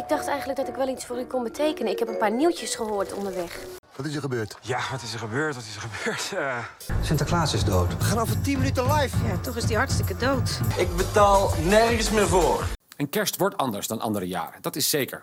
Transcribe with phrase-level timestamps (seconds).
[0.00, 1.92] ik dacht eigenlijk dat ik wel iets voor u kon betekenen.
[1.92, 3.58] Ik heb een paar nieuwtjes gehoord onderweg.
[3.96, 4.58] Wat is er gebeurd?
[4.60, 5.54] Ja, wat is er gebeurd?
[5.54, 6.32] Wat is er gebeurd?
[6.40, 6.58] Eh,
[7.02, 7.98] Sinterklaas is dood.
[7.98, 9.16] We gaan over 10 minuten live.
[9.26, 10.60] Ja, toch is die hartstikke dood.
[10.76, 12.64] Ik betaal nergens meer voor.
[12.96, 15.22] Een kerst wordt anders dan andere jaren, dat is zeker.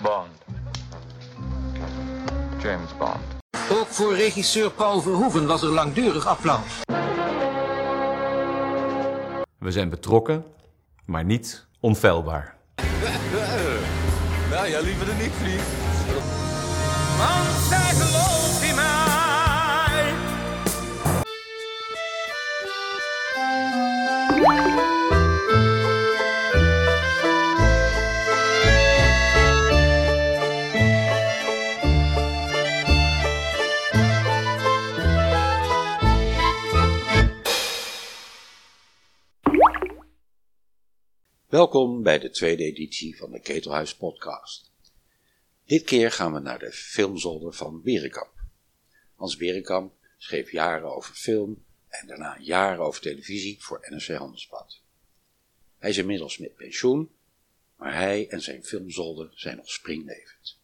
[0.00, 0.28] Bond.
[2.58, 3.16] James Bond.
[3.70, 6.82] Ook voor regisseur Paul Verhoeven was er langdurig applaus.
[9.58, 10.44] We zijn betrokken,
[11.04, 12.56] maar niet onfeilbaar.
[14.70, 15.62] Ja, liever de niet, vriend.
[17.18, 19.00] Want zij gelooft in mij.
[41.48, 44.69] Welkom bij de tweede editie van de Ketelhuis podcast.
[45.70, 48.32] Dit keer gaan we naar de filmzolder van Berenkamp.
[49.14, 54.80] Hans Berenkamp schreef jaren over film en daarna jaren over televisie voor NRC Handelsblad.
[55.78, 57.10] Hij is inmiddels met pensioen,
[57.76, 60.58] maar hij en zijn filmzolder zijn nog springlevend.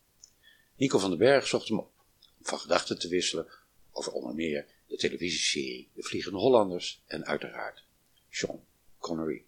[0.77, 1.93] Nico van den Berg zocht hem op
[2.39, 3.47] om van gedachten te wisselen
[3.93, 7.85] over onder meer de televisieserie De Vliegende Hollanders en uiteraard
[8.29, 8.65] Sean
[8.99, 9.45] Connery.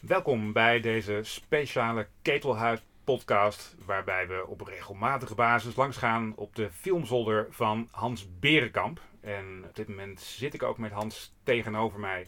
[0.00, 2.80] Welkom bij deze speciale Ketelhuis
[3.16, 9.00] podcast, waarbij we op regelmatige basis langsgaan op de filmzolder van Hans Berenkamp.
[9.20, 12.26] En op dit moment zit ik ook met Hans tegenover mij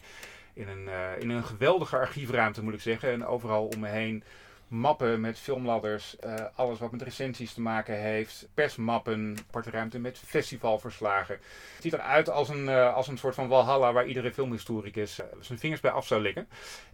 [0.53, 3.11] in een, eh, in een geweldige archiefruimte, moet ik zeggen.
[3.11, 4.23] En overal om me heen
[4.67, 11.35] mappen met filmladders, eh, alles wat met recensies te maken heeft, persmappen, aparte met festivalverslagen.
[11.73, 15.59] Het ziet eruit als een, eh, als een soort van walhalla waar iedere filmhistoricus zijn
[15.59, 16.47] vingers bij af zou likken.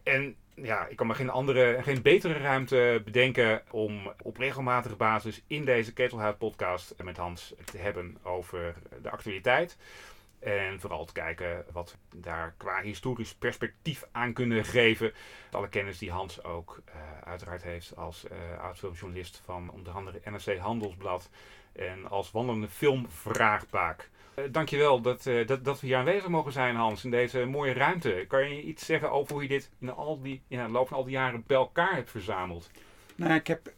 [0.04, 5.44] En ja, ik kan me geen andere, geen betere ruimte bedenken om op regelmatige basis
[5.48, 9.78] in deze Ketelhuid podcast met Hans te hebben over de actualiteit.
[10.40, 15.14] En vooral te kijken wat daar qua historisch perspectief aan kunnen geven.
[15.52, 20.58] Alle kennis die Hans ook uh, uiteraard heeft als uh, oud-filmjournalist van onder andere NRC
[20.58, 21.30] Handelsblad.
[21.72, 24.10] En als wandelende filmvraagbaak.
[24.36, 27.74] Uh, dankjewel dat, uh, dat, dat we hier aanwezig mogen zijn, Hans, in deze mooie
[27.74, 28.26] ruimte.
[28.28, 31.04] Kan je iets zeggen over hoe je dit in, al die, de loop van al
[31.04, 32.70] die jaren bij elkaar hebt verzameld?
[33.16, 33.74] Nou, ik heb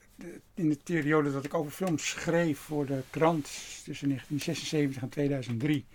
[0.54, 3.44] in de periode dat ik over films schreef voor de krant
[3.84, 5.86] tussen 1976 en 2003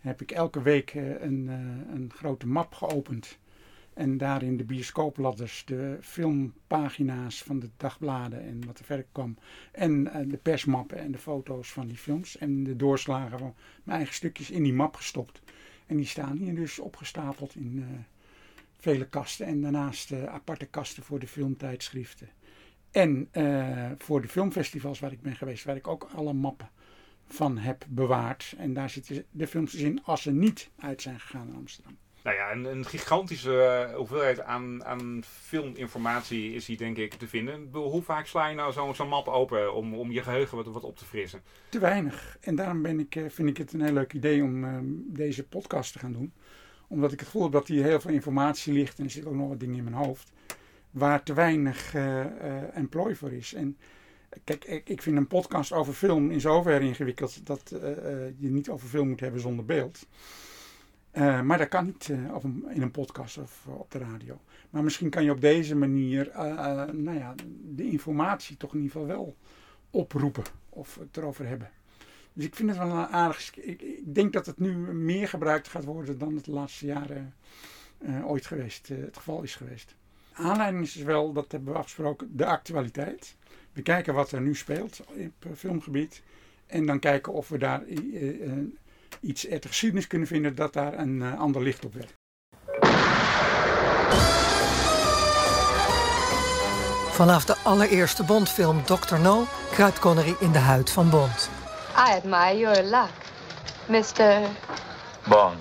[0.00, 1.48] heb ik elke week een,
[1.92, 3.38] een grote map geopend.
[3.96, 9.36] En daarin de bioscoopladders, de filmpagina's van de dagbladen en wat er verder kwam.
[9.72, 12.38] En de persmappen en de foto's van die films.
[12.38, 15.42] En de doorslagen van mijn eigen stukjes in die map gestopt.
[15.86, 17.84] En die staan hier dus opgestapeld in uh,
[18.78, 19.46] vele kasten.
[19.46, 22.28] En daarnaast uh, aparte kasten voor de filmtijdschriften.
[22.90, 23.28] En
[23.98, 26.70] voor de filmfestivals waar ik ben geweest, waar ik ook alle mappen
[27.26, 28.54] van heb bewaard.
[28.58, 31.96] En daar zitten de films dus in als ze niet uit zijn gegaan in Amsterdam.
[32.26, 37.68] Nou ja, een, gigantische uh, hoeveelheid aan, aan filminformatie is hier denk ik te vinden.
[37.72, 40.84] Hoe vaak sla je nou zo'n zo map open om, om je geheugen wat, wat
[40.84, 41.42] op te frissen?
[41.68, 42.36] Te weinig.
[42.40, 45.92] En daarom ben ik, vind ik het een heel leuk idee om uh, deze podcast
[45.92, 46.32] te gaan doen.
[46.88, 49.36] Omdat ik het gevoel heb dat hier heel veel informatie ligt en er zitten ook
[49.36, 50.32] nog wat dingen in mijn hoofd.
[50.90, 53.54] Waar te weinig uh, employ voor is.
[53.54, 53.76] En
[54.44, 57.80] Kijk, ik, ik, vind een podcast over film in zoverre ingewikkeld dat uh,
[58.38, 60.06] je niet over film moet hebben zonder beeld.
[61.16, 64.40] Uh, maar dat kan niet een, in een podcast of op de radio.
[64.70, 66.30] Maar misschien kan je op deze manier
[66.92, 67.34] nou ja,
[67.64, 69.36] de informatie toch in ieder geval wel
[69.90, 71.70] oproepen of het erover hebben.
[72.32, 73.54] Dus ik vind het wel een aardig.
[73.56, 77.34] Ik, ik denk dat het nu meer gebruikt gaat worden dan het de laatste jaren
[78.24, 79.94] ooit geweest, het geval is geweest.
[80.32, 83.36] Aanleiding is dus wel, dat hebben we afgesproken, de actualiteit.
[83.72, 86.22] We kijken wat er nu speelt op filmgebied.
[86.66, 87.82] En dan kijken of we daar
[89.20, 92.14] iets uit de geschiedenis kunnen vinden dat daar een uh, ander licht op werkt.
[97.10, 99.18] Vanaf de allereerste Bondfilm Dr.
[99.18, 101.50] No kruipt Connery in de huid van Bond.
[101.96, 103.10] I admire your luck,
[103.88, 104.40] Mr.
[105.28, 105.58] Bond.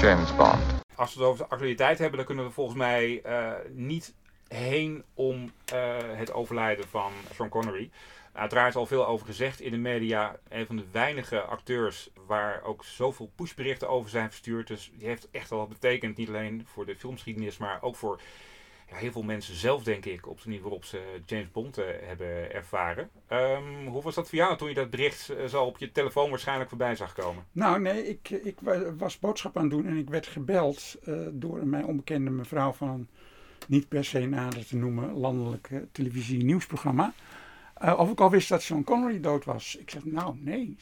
[0.00, 0.58] James Bond.
[0.94, 4.14] Als we het over de actualiteit hebben, dan kunnen we volgens mij uh, niet
[4.48, 7.90] heen om uh, het overlijden van Sean Connery.
[8.32, 10.36] Uiteraard al veel over gezegd in de media.
[10.48, 14.66] Een van de weinige acteurs waar ook zoveel pushberichten over zijn verstuurd.
[14.66, 16.16] Dus die heeft echt wel wat betekend.
[16.16, 18.20] Niet alleen voor de filmgeschiedenis, maar ook voor
[18.90, 20.28] ja, heel veel mensen zelf, denk ik.
[20.28, 23.10] Op de manier waarop ze James Bond uh, hebben ervaren.
[23.32, 26.30] Um, hoe was dat voor jou toen je dat bericht uh, zo op je telefoon
[26.30, 27.44] waarschijnlijk voorbij zag komen?
[27.52, 28.58] Nou, nee, ik, ik
[28.96, 30.96] was boodschap aan het doen en ik werd gebeld
[31.30, 33.08] door mijn onbekende mevrouw van
[33.68, 37.12] niet per se nader te noemen landelijk uh, televisie nieuwsprogramma.
[37.84, 39.76] Uh, of ik al wist dat Sean Connery dood was.
[39.76, 40.76] Ik zeg, nou nee,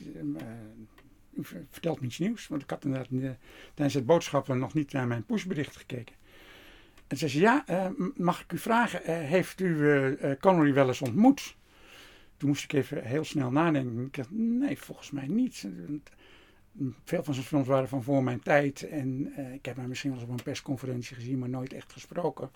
[1.35, 2.49] u vertelt me iets nieuws.
[2.49, 3.37] Want ik had inderdaad
[3.75, 6.15] tijdens het boodschappen nog niet naar mijn pushbericht gekeken.
[7.07, 7.65] En ze zei, ja,
[8.17, 11.57] mag ik u vragen, heeft u Connery wel eens ontmoet?
[12.37, 14.07] Toen moest ik even heel snel nadenken.
[14.07, 15.69] Ik dacht, nee, volgens mij niet.
[17.05, 18.89] Veel van zijn films waren van voor mijn tijd.
[18.89, 21.93] En uh, ik heb hem misschien wel eens op een persconferentie gezien, maar nooit echt
[21.93, 22.51] gesproken.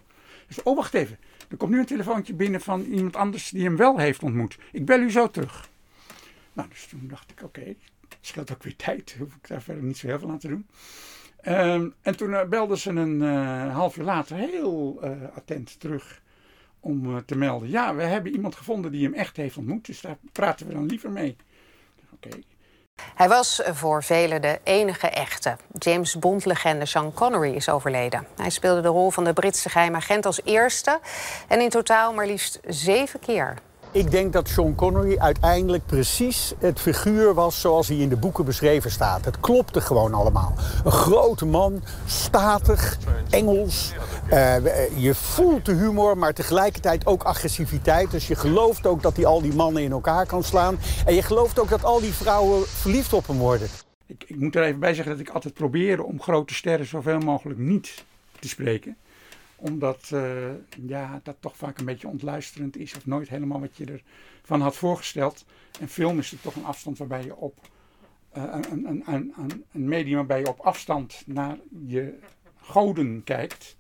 [0.47, 1.19] Dus, oh, wacht even.
[1.49, 4.59] Er komt nu een telefoontje binnen van iemand anders die hem wel heeft ontmoet.
[4.73, 5.71] Ik bel u zo terug.
[6.53, 7.77] Nou, dus toen dacht ik, oké, okay,
[8.21, 9.15] scheelt ook weer tijd.
[9.19, 10.67] Hoef ik daar verder niet zo heel veel aan te doen.
[11.45, 15.03] Um, en toen uh, belden ze een uh, half uur later heel
[15.35, 16.23] attent terug
[16.81, 17.69] om te melden.
[17.69, 19.87] Ja, we hebben iemand gevonden die hem echt heeft ontmoet.
[19.87, 21.37] Dus daar praten we dan liever mee.
[22.13, 22.29] Oké.
[22.29, 22.45] Okay.
[23.15, 25.57] Hij was voor velen de enige echte.
[25.79, 28.27] James Bond-legende Sean Connery is overleden.
[28.37, 31.01] Hij speelde de rol van de Britse geheimagent als eerste.
[31.49, 33.57] En in totaal maar liefst zeven keer.
[33.93, 38.45] Ik denk dat Sean Connery uiteindelijk precies het figuur was zoals hij in de boeken
[38.45, 39.25] beschreven staat.
[39.25, 40.55] Het klopte gewoon allemaal.
[40.85, 42.99] Een grote man, statig,
[43.31, 43.93] Engels.
[44.33, 44.57] Uh,
[44.97, 48.11] je voelt de humor, maar tegelijkertijd ook agressiviteit.
[48.11, 50.79] Dus je gelooft ook dat hij al die mannen in elkaar kan slaan.
[51.07, 53.69] En je gelooft ook dat al die vrouwen verliefd op hem worden.
[54.07, 57.19] Ik, ik moet er even bij zeggen dat ik altijd probeer om grote sterren zoveel
[57.19, 58.05] mogelijk niet
[58.41, 58.97] te spreken
[59.61, 60.51] omdat uh,
[60.87, 62.97] ja, dat toch vaak een beetje ontluisterend is.
[62.97, 64.01] Of nooit helemaal wat je
[64.41, 65.45] ervan had voorgesteld.
[65.81, 67.69] En film is er toch een afstand waarbij je op.
[68.37, 72.19] Uh, een, een, een, een, medium waarbij je op afstand naar je
[72.57, 73.77] goden kijkt.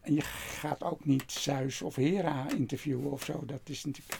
[0.00, 3.42] En je gaat ook niet Zeus of Hera interviewen of zo.
[3.46, 4.18] Dat is natuurlijk.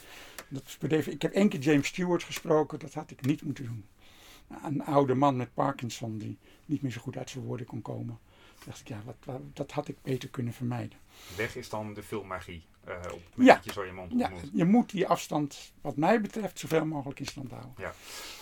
[0.49, 3.85] Dat is ik heb één keer James Stewart gesproken, dat had ik niet moeten doen.
[4.64, 8.19] Een oude man met Parkinson die niet meer zo goed uit zijn woorden kon komen
[8.70, 10.99] dacht ik, ja, wat, wat, dat had ik beter kunnen vermijden.
[11.37, 13.61] Weg is dan de filmmagie uh, op het ja.
[13.62, 17.26] je zo je mond ja, je moet die afstand, wat mij betreft, zoveel mogelijk in
[17.26, 17.75] stand houden.
[17.76, 17.94] Ja.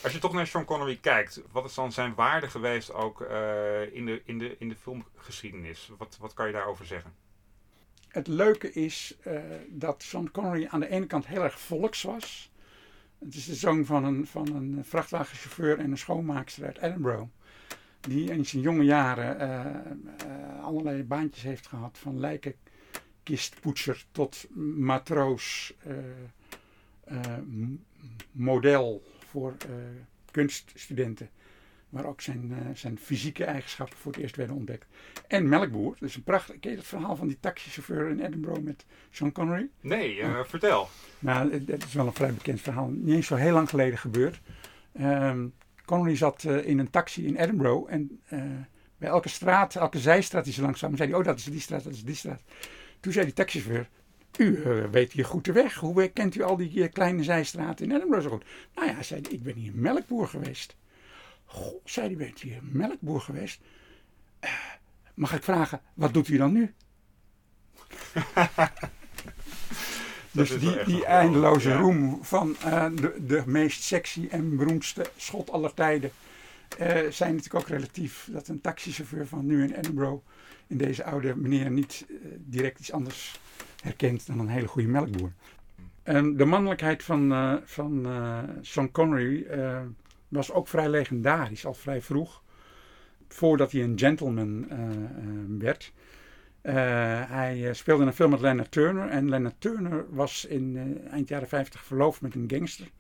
[0.03, 3.95] Als je toch naar Sean Connery kijkt, wat is dan zijn waarde geweest ook uh,
[3.95, 5.91] in, de, in, de, in de filmgeschiedenis?
[5.99, 7.15] Wat, wat kan je daarover zeggen?
[8.09, 12.51] Het leuke is uh, dat Sean Connery aan de ene kant heel erg volks was.
[13.19, 17.29] Het is de zoon van een, van een vrachtwagenchauffeur en een schoonmaakster uit Edinburgh
[18.01, 21.99] die in zijn jonge jaren uh, allerlei baantjes heeft gehad.
[21.99, 24.47] Van lijkenkistpoetser tot
[24.77, 25.95] matroos, uh,
[28.33, 29.57] model voor
[30.31, 31.31] kunststudenten.
[31.89, 34.87] Waar ook zijn, zijn fysieke eigenschappen voor het eerst werden ontdekt.
[35.29, 35.97] En melkboer.
[35.99, 36.59] Dus een prachtig.
[36.59, 39.69] Ken je het verhaal van die taxichauffeur in Edinburgh met Sean Connery?
[39.81, 40.45] Nee, oh.
[40.45, 40.89] vertel.
[41.19, 42.89] Nou, dat is wel een vrij bekend verhaal.
[42.89, 44.41] Niet eens zo heel lang geleden gebeurd.
[45.01, 45.53] Um,
[45.89, 48.43] Connery zat uh, in een taxi in Edinburgh en uh,
[48.99, 51.85] bij elke straat, elke zijstraat die ze langs zei hij, oh dat is die straat,
[51.85, 52.43] dat is die straat.
[53.01, 53.89] Toen zei die taxichauffeur,
[54.39, 55.75] u uh, weet hier goed de weg.
[55.75, 58.45] Hoe kent u al die kleine zijstraten in Edinburgh zo goed?
[58.75, 60.77] Nou ja, zei hij, ik ben hier melkboer geweest.
[61.45, 63.61] Goh, zei hij, bent hier melkboer geweest?
[65.15, 66.75] mag ik vragen, wat doet u dan nu?
[70.31, 75.75] Dus die, die eindeloze roem van uh, de, de meest sexy en beroemdste schot aller
[75.75, 76.11] tijden
[76.81, 78.29] uh, zijn natuurlijk ook relatief.
[78.31, 80.23] Dat een taxichauffeur van nu in Edinburgh
[80.67, 83.41] in deze oude meneer niet uh, direct iets anders
[83.83, 85.33] herkent dan een hele goede melkboer.
[86.03, 88.07] En de mannelijkheid van, van
[88.61, 89.47] Sean Connery
[90.29, 92.43] was ook vrij legendarisch, al vrij vroeg.
[93.29, 94.67] Voordat hij een gentleman
[95.59, 95.93] werd.
[96.63, 96.75] Uh,
[97.31, 99.09] hij speelde in een film met Leonard Turner.
[99.09, 102.91] En Leonard Turner was in uh, eind jaren 50 verloofd met een gangster.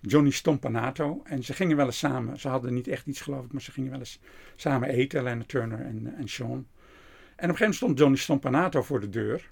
[0.00, 1.20] Johnny Stompanato.
[1.24, 2.38] En ze gingen wel eens samen.
[2.38, 3.52] Ze hadden niet echt iets geloof ik.
[3.52, 4.20] Maar ze gingen wel eens
[4.56, 5.22] samen eten.
[5.22, 6.50] Leonard Turner en, en Sean.
[6.50, 6.66] En op
[7.36, 9.50] een gegeven moment stond Johnny Stompanato voor de deur.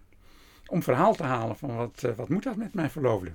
[0.66, 3.32] Om verhaal te halen van wat, wat moet dat met mijn verloofde.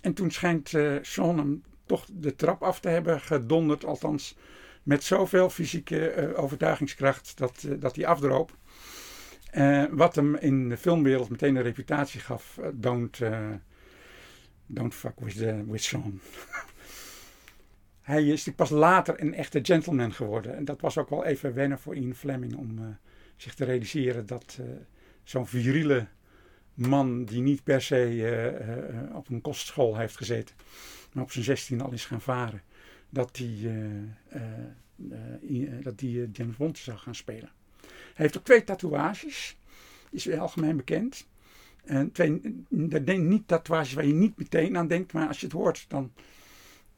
[0.00, 3.84] En toen schijnt Sean hem toch de trap af te hebben gedonderd.
[3.84, 4.36] Althans
[4.82, 8.52] met zoveel fysieke overtuigingskracht dat, dat hij afdroop.
[9.52, 12.58] Uh, wat hem in de filmwereld meteen een reputatie gaf.
[12.60, 13.50] Uh, don't, uh,
[14.66, 16.20] don't fuck with, the, Sean.
[18.00, 20.56] Hij is pas later een echte gentleman geworden.
[20.56, 22.96] En dat was ook wel even wennen voor Ian Fleming om
[23.36, 24.60] zich te realiseren dat
[25.22, 26.06] zo'n viriele
[26.74, 30.54] man die niet per se op een kostschool heeft gezeten,
[31.12, 32.62] maar op zijn zestien al is gaan varen,
[33.10, 33.70] dat die,
[35.82, 37.50] dat die James Bond zou gaan spelen.
[38.18, 39.56] Hij heeft ook twee tatoeages.
[40.10, 41.26] Is algemeen bekend.
[41.84, 42.40] En twee,
[43.18, 46.12] niet tatoeages waar je niet meteen aan denkt, maar als je het hoort, dan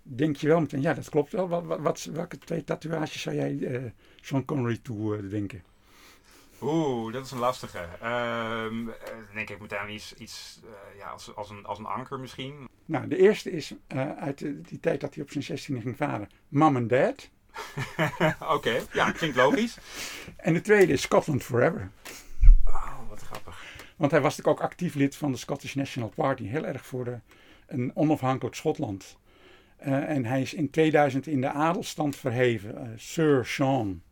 [0.03, 1.49] denk je wel meteen, ja, dat klopt wel.
[1.49, 5.63] Wat, wat, welke twee tatoeages zou jij uh, Sean Connery toe uh, denken?
[6.61, 7.79] Oeh, dat is een lastige.
[8.01, 8.95] Eh, dan
[9.35, 12.69] denk ik meteen aan iets, iets eh, ja, als, als, een, als een anker misschien.
[12.85, 15.97] Nou, de eerste is eh, uit de- die tijd dat hij op zijn 16e ging
[15.97, 16.29] varen.
[16.49, 17.31] Mom and Dad.
[18.57, 19.79] Oké, ja, klinkt logisch.
[20.37, 21.91] En de tweede is Scotland Forever.
[22.65, 23.63] Oh, wat grappig.
[23.97, 26.45] Want hij was natuurlijk ook actief lid van de Scottish National Party.
[26.47, 27.19] Heel erg voor de,
[27.67, 29.19] een onafhankelijk Schotland.
[29.77, 32.77] Eh, en hij is in 2000 in de adelstand verheven.
[32.77, 34.03] eh, Sir Sean.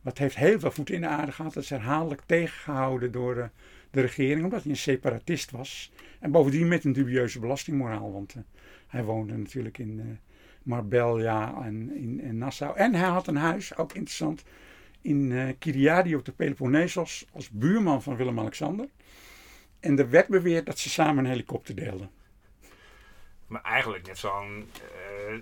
[0.00, 1.54] Wat heeft heel veel voeten in de aarde gehad.
[1.54, 3.44] Dat is herhaaldelijk tegengehouden door eh,
[3.90, 4.44] de regering.
[4.44, 5.92] Omdat hij een separatist was.
[6.20, 8.12] En bovendien met een dubieuze belastingmoraal.
[8.12, 8.34] Want
[8.86, 10.18] hij woonde natuurlijk in
[10.62, 12.76] Marbella en in, in Nassau.
[12.76, 14.42] En hij had een huis, ook interessant,
[15.02, 17.26] in Kiriadi op de Peloponnesos.
[17.32, 18.88] Als buurman van Willem-Alexander.
[19.80, 22.10] En er werd beweerd dat ze samen een helikopter deelden.
[23.46, 25.34] Maar eigenlijk net zo'n eh,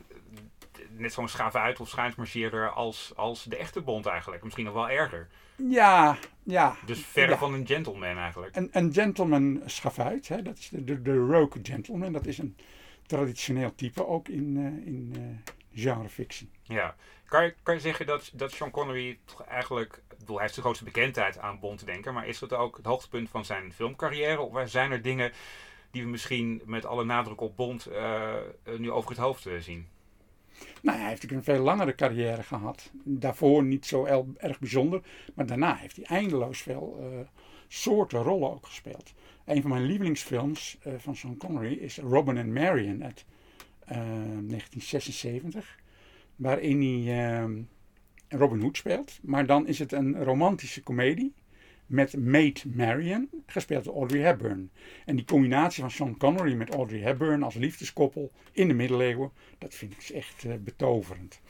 [0.90, 4.42] net zo'n schavuit of schijnsmarcheerder als, als de echte bond eigenlijk.
[4.42, 5.28] Misschien nog wel erger.
[5.56, 6.76] Ja, ja.
[6.86, 7.38] Dus verre Ja.
[7.38, 8.56] van een gentleman eigenlijk.
[8.56, 12.12] Een, een gentleman schavuit, hè, dat is de, de, de rogue gentleman.
[12.12, 12.56] Dat is een
[13.06, 16.50] traditioneel type, ook in, eh in eh genrefictie.
[16.62, 16.94] Ja.
[17.24, 20.02] Kan je, kan je zeggen dat, dat Sean Connery toch eigenlijk...
[20.10, 22.14] Ik bedoel, hij heeft de grootste bekendheid aan Bond te denken.
[22.14, 24.40] Maar is dat ook het hoogtepunt van zijn filmcarrière?
[24.40, 25.32] Of zijn er dingen
[25.90, 28.34] die we misschien met alle nadruk op Bond eh,
[28.78, 29.88] nu over het hoofd zien?
[30.82, 32.90] Nou, hij heeft natuurlijk een veel langere carrière gehad.
[33.04, 34.04] Daarvoor niet zo
[34.36, 35.02] erg bijzonder.
[35.34, 36.98] Maar daarna heeft hij eindeloos veel
[37.68, 39.14] soorten rollen ook gespeeld.
[39.46, 43.24] Een van mijn lievelingsfilms eh, van Sean Connery is Robin and Marion uit
[43.84, 45.78] eh, 1976.
[46.36, 47.50] Waarin hij eh,
[48.28, 49.18] Robin Hood speelt.
[49.22, 51.34] Maar dan is het een romantische komedie.
[51.86, 54.70] Met Maid Marion, gespeeld door Audrey Hepburn.
[55.04, 59.74] En die combinatie van Sean Connery met Audrey Hepburn als liefdeskoppel in de middeleeuwen, dat
[59.74, 61.40] vind ik echt eh, betoverend.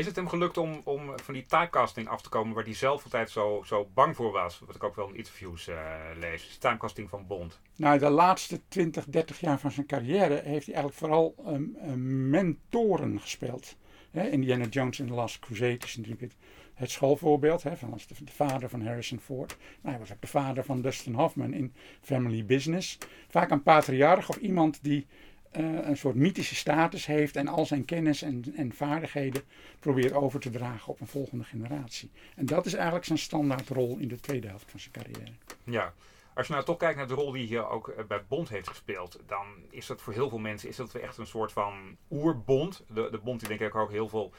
[0.00, 3.04] Is het hem gelukt om, om van die typecasting af te komen waar hij zelf
[3.04, 4.62] altijd zo, zo bang voor was?
[4.66, 5.76] Wat ik ook wel in interviews eh,
[6.18, 6.46] lees.
[6.46, 7.60] Dus typecasting van Bond.
[7.76, 13.20] Nou, de laatste 20, 30 jaar van zijn carrière heeft hij eigenlijk vooral ehm, mentoren
[13.20, 13.76] gespeeld.
[14.12, 16.36] Indiana Jones in The Last Crusade is natuurlijk het,
[16.74, 19.56] het schoolvoorbeeld hè, van als de, de vader van Harrison Ford.
[19.80, 22.98] Maar hij was ook de vader van Dustin Hoffman in Family Business.
[23.28, 25.06] Vaak een patriarch of iemand die
[25.50, 29.42] eh, een soort mythische status heeft en al zijn kennis en, en vaardigheden
[29.78, 32.10] probeert over te dragen op een volgende generatie.
[32.36, 35.32] En dat is eigenlijk zijn standaardrol in de tweede helft van zijn carrière.
[35.64, 35.92] Ja.
[36.34, 38.68] Als je nou toch kijkt naar de rol die hij ook eh, bij Bond heeft
[38.68, 42.84] gespeeld, dan is dat voor heel veel mensen is dat echt een soort van oerbond.
[42.88, 44.32] De, de Bond die denk ik ook heel veel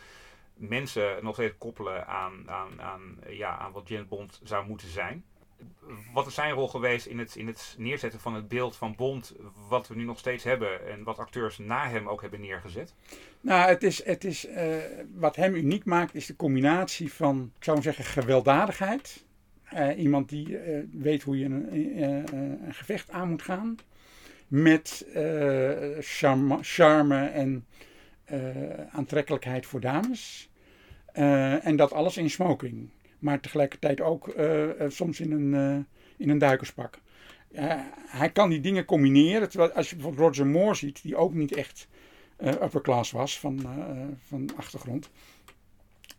[0.54, 5.26] mensen nog steeds koppelen aan, aan, aan, ja, aan wat James Bond zou moeten zijn.
[6.14, 9.36] Wat is zijn rol geweest in het, in het neerzetten van het beeld van Bond,
[9.70, 12.94] wat we nu nog steeds hebben en wat acteurs na hem ook hebben neergezet?
[13.42, 14.76] Nou, het is, het is, eh,
[15.14, 19.26] wat hem uniek maakt, is de combinatie van, ik zou zeggen, gewelddadigheid.
[19.64, 22.04] Eh, iemand die eh, weet hoe je een,
[22.66, 23.76] een gevecht aan moet gaan.
[24.48, 25.06] Met
[26.62, 27.66] charme, en
[28.92, 30.50] aantrekkelijkheid voor dames.
[31.14, 32.90] En dat alles in smoking.
[33.22, 35.84] Maar tegelijkertijd ook eh, eh, soms in een, eh,
[36.18, 37.00] in een duikerspak.
[38.08, 39.50] Hij kan die dingen combineren.
[39.50, 41.88] Terwijl als je bijvoorbeeld Roger Moore ziet, die ook niet echt
[42.44, 43.66] upper class was van,
[44.28, 45.10] van achtergrond.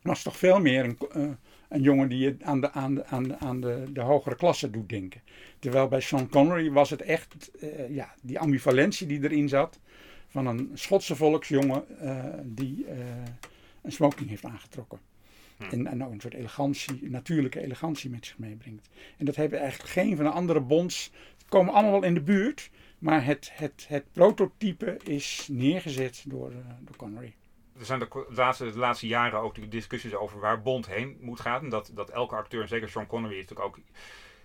[0.02, 0.99] Was toch veel meer een,
[1.68, 4.71] een jongen die je aan, de, aan, de, aan, de, aan de, de hogere klasse
[4.71, 5.23] doet denken.
[5.59, 7.50] Terwijl bij Sean Connery was het echt
[7.88, 9.80] ja, die ambivalentie die erin zat.
[10.28, 11.85] Van een Schotse volksjongen
[12.44, 12.87] die
[13.82, 15.12] een smoking heeft aangetrokken.
[15.71, 18.88] En, en ook een soort elegantie, natuurlijke elegantie met zich meebrengt.
[19.19, 21.11] En dat hebben eigenlijk geen van de andere bonds.
[21.37, 22.71] Ze komen allemaal wel in de buurt.
[23.02, 27.35] Maar het, het, het prototype is neergezet door, eh, door Connery.
[27.78, 31.62] Er zijn de, laatste, de laatste jaren ook discussies over waar Bond heen moet gaan.
[31.62, 33.78] En dat, dat elke acteur, en zeker Sean Connery, natuurlijk ook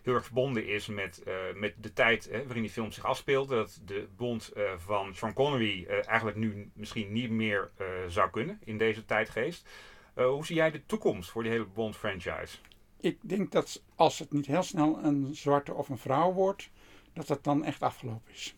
[0.01, 3.55] heel erg verbonden is met, eh, met de tijd hè, waarin die film zich afspeelde.
[3.55, 7.71] Dat de Bond eh, van Sean Connery eigenlijk nu misschien niet meer
[8.07, 9.69] zou kunnen in deze tijdgeest.
[10.17, 12.57] Eh, hoe zie jij de toekomst voor die hele Bond-franchise?
[12.99, 16.69] Ik denk dat als het niet heel snel een zwarte of een vrouw wordt,
[17.13, 18.55] dat dat dan echt afgelopen is.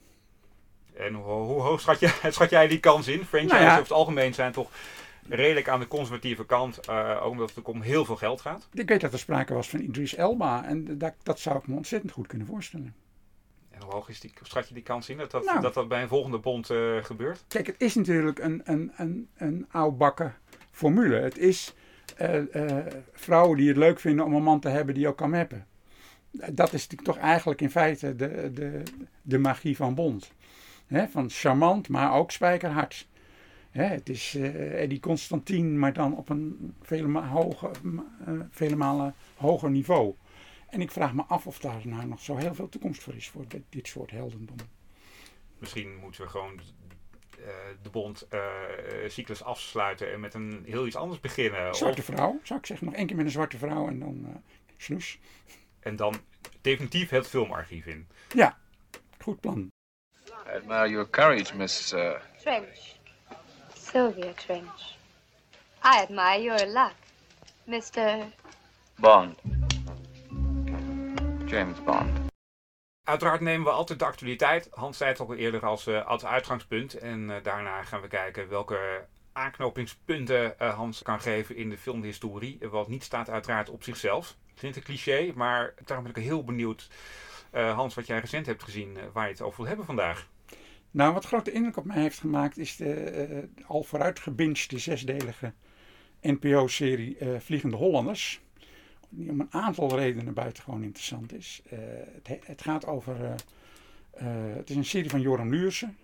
[0.93, 3.25] En hoe, hoe hoog schat, je, schat jij die kans in?
[3.25, 3.71] Franchises Nou ja.
[3.71, 4.71] over het algemeen zijn toch
[5.27, 8.67] redelijk aan de conservatieve kant, eh, ook omdat het ook om heel veel geld gaat.
[8.73, 11.75] Ik weet dat er sprake was van Idris Elba en dat, dat zou ik me
[11.75, 12.95] ontzettend goed kunnen voorstellen.
[13.69, 15.61] En hoe hoog is die, schat je die kans in dat dat, Nou.
[15.61, 17.43] dat, dat bij een volgende Bond eh, gebeurt?
[17.47, 20.35] Kijk, het is natuurlijk een, een, een, een oudbakken
[20.79, 21.15] formule.
[21.15, 21.73] Het is
[22.17, 25.29] eh, eh, vrouwen die het leuk vinden om een man te hebben die ook kan
[25.29, 25.67] mappen.
[26.51, 28.83] Dat is toch eigenlijk in feite de, de,
[29.21, 30.31] de magie van Bond.
[31.09, 33.07] Van charmant, maar ook spijkerhard.
[33.69, 34.99] Het is eh Eddie
[35.79, 37.71] maar dan op een vele, ma- hoge,
[38.75, 40.13] malen hoger niveau.
[40.69, 43.29] En ik vraag me af of daar nou nog zo heel veel toekomst voor is
[43.29, 44.57] voor dit soort heldendom.
[45.57, 46.59] Misschien moeten we gewoon
[47.39, 47.45] uh,
[47.81, 51.75] de Bond-cyclus afsluiten en met een heel iets anders beginnen.
[51.75, 52.05] Zwarte of...
[52.05, 52.85] vrouw, zou ik zeggen.
[52.85, 54.35] Nog één keer met een zwarte vrouw en dan uh,
[54.77, 55.19] snoes.
[55.79, 56.21] En dan
[56.61, 58.07] definitief het filmarchief in.
[58.33, 58.57] Ja,
[59.19, 59.71] goed plan.
[60.27, 61.93] I admire your courage, Miss...
[61.93, 62.19] Uh...
[62.41, 62.97] Trench.
[63.73, 64.97] Sylvia Trench.
[65.83, 66.95] I admire your luck,
[67.63, 68.25] Mr...
[68.95, 69.35] Bond.
[71.45, 72.28] James Bond.
[73.09, 74.67] Uiteraard nemen we altijd de actualiteit.
[74.71, 76.93] Hans zei het al eerder als, uh, als uitgangspunt.
[76.93, 82.57] En uh, daarna gaan we kijken welke aanknopingspunten uh, Hans kan geven in de filmhistorie.
[82.71, 84.35] Wat niet staat uiteraard op zichzelf.
[84.55, 86.89] Klinkt een cliché, maar daarom ben ik heel benieuwd,
[87.51, 90.27] Hans, wat jij recent hebt gezien, waar je het over wil hebben vandaag.
[90.91, 95.53] Nou, wat grote indruk op mij heeft gemaakt is de al vooruit gebingede zesdelige
[96.21, 98.41] NPO-serie Vliegende Hollanders
[99.09, 101.61] die om een aantal redenen buitengewoon interessant is.
[101.73, 101.79] Uh,
[102.23, 103.21] het, het, gaat over.
[103.21, 103.29] Uh,
[104.21, 105.97] uh, het is een serie van Joram Luursen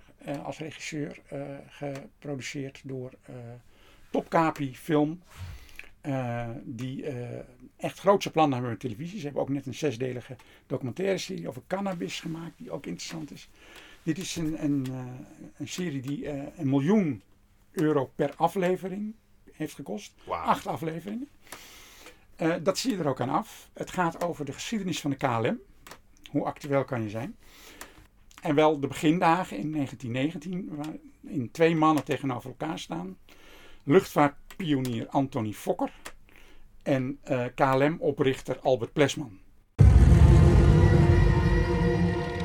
[0.43, 1.21] als regisseur,
[1.67, 3.11] geproduceerd door
[4.09, 5.21] Topkapi Film.
[6.63, 7.05] die
[7.77, 9.17] echt grootse plannen hebben met televisie.
[9.17, 10.35] Ze hebben ook net een zesdelige
[10.67, 13.49] documentaire serie over cannabis gemaakt, die ook interessant is.
[14.03, 14.85] Dit is een, een,
[15.57, 17.21] een serie die een miljoen
[17.71, 19.13] euro per aflevering
[19.51, 20.13] heeft gekost.
[20.23, 20.35] Wow.
[20.35, 21.27] Acht afleveringen.
[22.37, 23.69] Uh, dat zie je er ook aan af.
[23.73, 25.59] Het gaat over de geschiedenis van de KLM.
[26.31, 27.35] Hoe actueel kan je zijn?
[28.41, 33.17] En wel de begindagen in 1919, waarin twee mannen tegenover elkaar staan.
[33.83, 35.91] Luchtvaartpionier Anthony Fokker
[36.83, 39.39] en uh, KLM-oprichter Albert Plesman.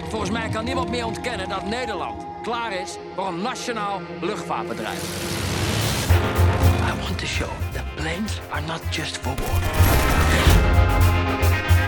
[0.09, 5.40] Volgens mij kan niemand meer ontkennen dat Nederland klaar is voor een nationaal luchtvaartbedrijf.
[6.91, 9.61] I want to show that planes are not just for war.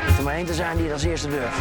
[0.06, 1.56] Het er maar één te zijn die het als eerste durft.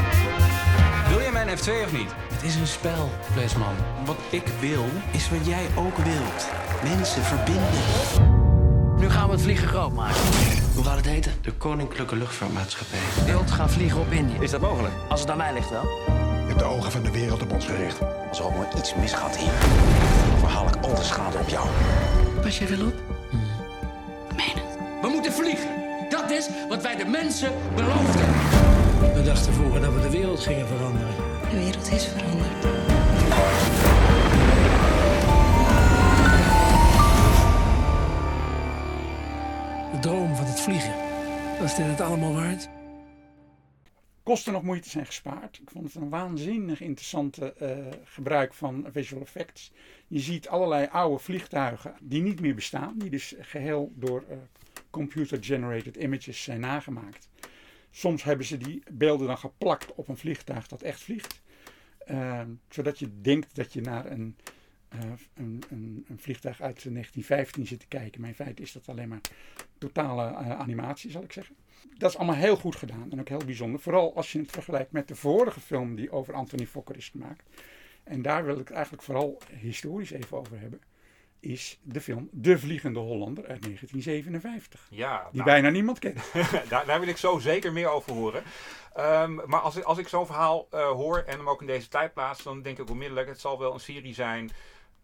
[1.09, 2.11] Wil jij mijn F2 of niet?
[2.33, 3.75] Het is een spel, Plesman.
[4.05, 6.49] Wat ik wil, is wat jij ook wilt.
[6.83, 7.81] Mensen verbinden.
[8.97, 10.21] Nu gaan we het vliegen groot maken.
[10.75, 11.33] Hoe gaat het heten?
[11.41, 12.99] De Koninklijke Luchtvaartmaatschappij.
[13.25, 14.37] Wilt gaan vliegen op Indië.
[14.39, 14.93] Is dat mogelijk?
[15.09, 15.83] Als het aan mij ligt wel.
[16.07, 17.99] Je hebt de ogen van de wereld op ons gericht.
[18.29, 19.53] Als er ook maar iets misgaat hier,
[20.39, 21.67] verhaal ik al de schade op jou.
[22.41, 23.20] Pas je wel op?
[25.31, 25.69] Vliegen.
[26.09, 28.25] Dat is wat wij de mensen beloofden.
[29.13, 31.15] We dachten vroeger dat we de wereld gingen veranderen.
[31.49, 32.61] De wereld is veranderd.
[39.91, 40.93] De droom van het vliegen.
[41.59, 42.69] Was dit het allemaal waard?
[44.23, 45.59] Kosten nog moeite zijn gespaard.
[45.61, 47.69] Ik vond het een waanzinnig interessante uh,
[48.03, 49.71] gebruik van visual effects.
[50.07, 54.37] Je ziet allerlei oude vliegtuigen die niet meer bestaan, die dus geheel door uh,
[54.91, 57.29] computer-generated images zijn nagemaakt.
[57.91, 61.41] Soms hebben ze die beelden dan geplakt op een vliegtuig dat echt vliegt.
[62.07, 64.37] Uh, zodat je denkt dat je naar een,
[64.95, 64.99] uh,
[65.33, 68.21] een, een, een, vliegtuig uit 1915 zit te kijken.
[68.21, 69.21] Maar in feite is dat alleen maar
[69.77, 71.55] totale uh, animatie, zal ik zeggen.
[71.97, 73.79] Dat is allemaal heel goed gedaan en ook heel bijzonder.
[73.79, 77.43] Vooral als je het vergelijkt met de vorige film die over Anthony Fokker is gemaakt.
[78.03, 80.81] En daar wil ik eigenlijk vooral historisch even over hebben
[81.41, 84.87] is de film De Vliegende Hollander uit 1957.
[84.89, 86.31] Ja, die nou, bijna niemand kent.
[86.69, 88.43] daar, daar, wil ik zo zeker meer over horen.
[88.97, 91.87] Um, maar als ik, als ik zo'n verhaal uh, hoor en hem ook in deze
[91.87, 94.51] tijd plaats, dan denk ik onmiddellijk, het zal wel een serie zijn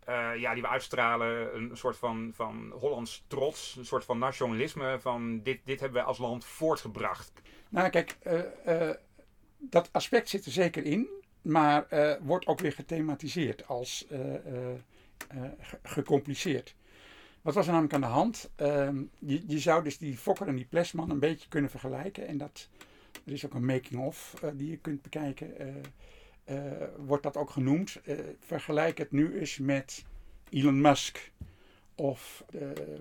[0.09, 1.55] uh, ja, die we uitstralen.
[1.55, 4.97] Een soort van, van Hollands trots, een soort van nationalisme.
[4.99, 7.31] Van dit, dit hebben wij als land voortgebracht.
[7.69, 8.17] Nou, kijk,
[8.65, 8.89] uh,
[9.57, 11.07] dat aspect zit er zeker in,
[11.41, 11.87] maar
[12.21, 14.07] wordt ook weer gethematiseerd als
[15.35, 15.41] uh,
[15.83, 16.75] gecompliceerd.
[17.41, 18.49] Wat was er namelijk aan de hand?
[18.61, 22.27] Uh, je, je, zou dus die Fokker en die Plesman een beetje kunnen vergelijken.
[22.27, 22.69] En dat,
[23.25, 25.53] er is ook een making-of uh, die je kunt bekijken.
[26.49, 26.57] Uh,
[26.97, 27.99] wordt dat ook genoemd.
[28.39, 30.05] vergelijk het nu eens met
[30.49, 31.31] Elon Musk
[31.95, 32.45] of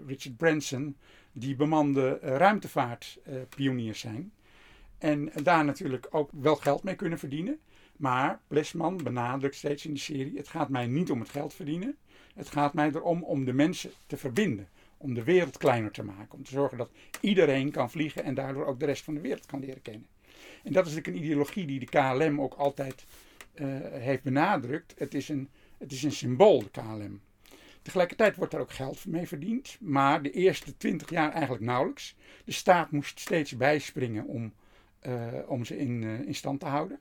[0.07, 0.97] Richard Branson.
[1.33, 4.33] Die bemande ruimtevaartpioniers zijn.
[4.99, 7.61] En daar natuurlijk ook wel geld mee kunnen verdienen.
[7.97, 11.97] Maar Plesman benadrukt steeds in de serie: het gaat mij niet om het geld verdienen.
[12.37, 14.69] Het gaat mij erom om de mensen te verbinden.
[14.97, 16.39] Om de wereld kleiner te maken.
[16.39, 19.47] Om te zorgen dat iedereen kan vliegen en daardoor ook de rest van de wereld
[19.47, 20.07] kan leren kennen.
[20.65, 23.07] En dat is natuurlijk een ideologie die de KLM ook altijd
[23.55, 24.95] uh, heeft benadrukt.
[24.99, 27.21] Het is, een, het is een symbool, de KLM.
[27.83, 32.17] Tegelijkertijd wordt er ook geld mee verdiend, maar de eerste twintig jaar eigenlijk nauwelijks.
[32.45, 34.53] De staat moest steeds bijspringen om,
[35.07, 37.01] uh, om ze in, uh, in stand te houden.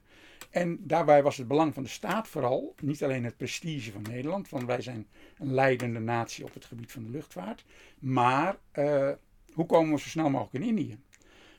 [0.50, 4.50] En daarbij was het belang van de staat vooral niet alleen het prestige van Nederland,
[4.50, 7.66] want wij zijn een leidende natie op het gebied van de luchtvaart,
[8.00, 9.12] maar uh,
[9.54, 10.98] hoe komen we zo snel mogelijk in Indië?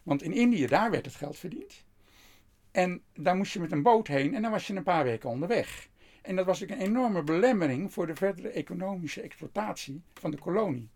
[0.02, 1.84] Want in Indië, daar werd het geld verdiend.
[2.70, 5.30] En daar moest je met een boot heen en dan was je een paar weken
[5.30, 5.88] onderweg.
[6.22, 10.88] En dat was een enorme belemmering voor de verdere economische exploitatie van de kolonie.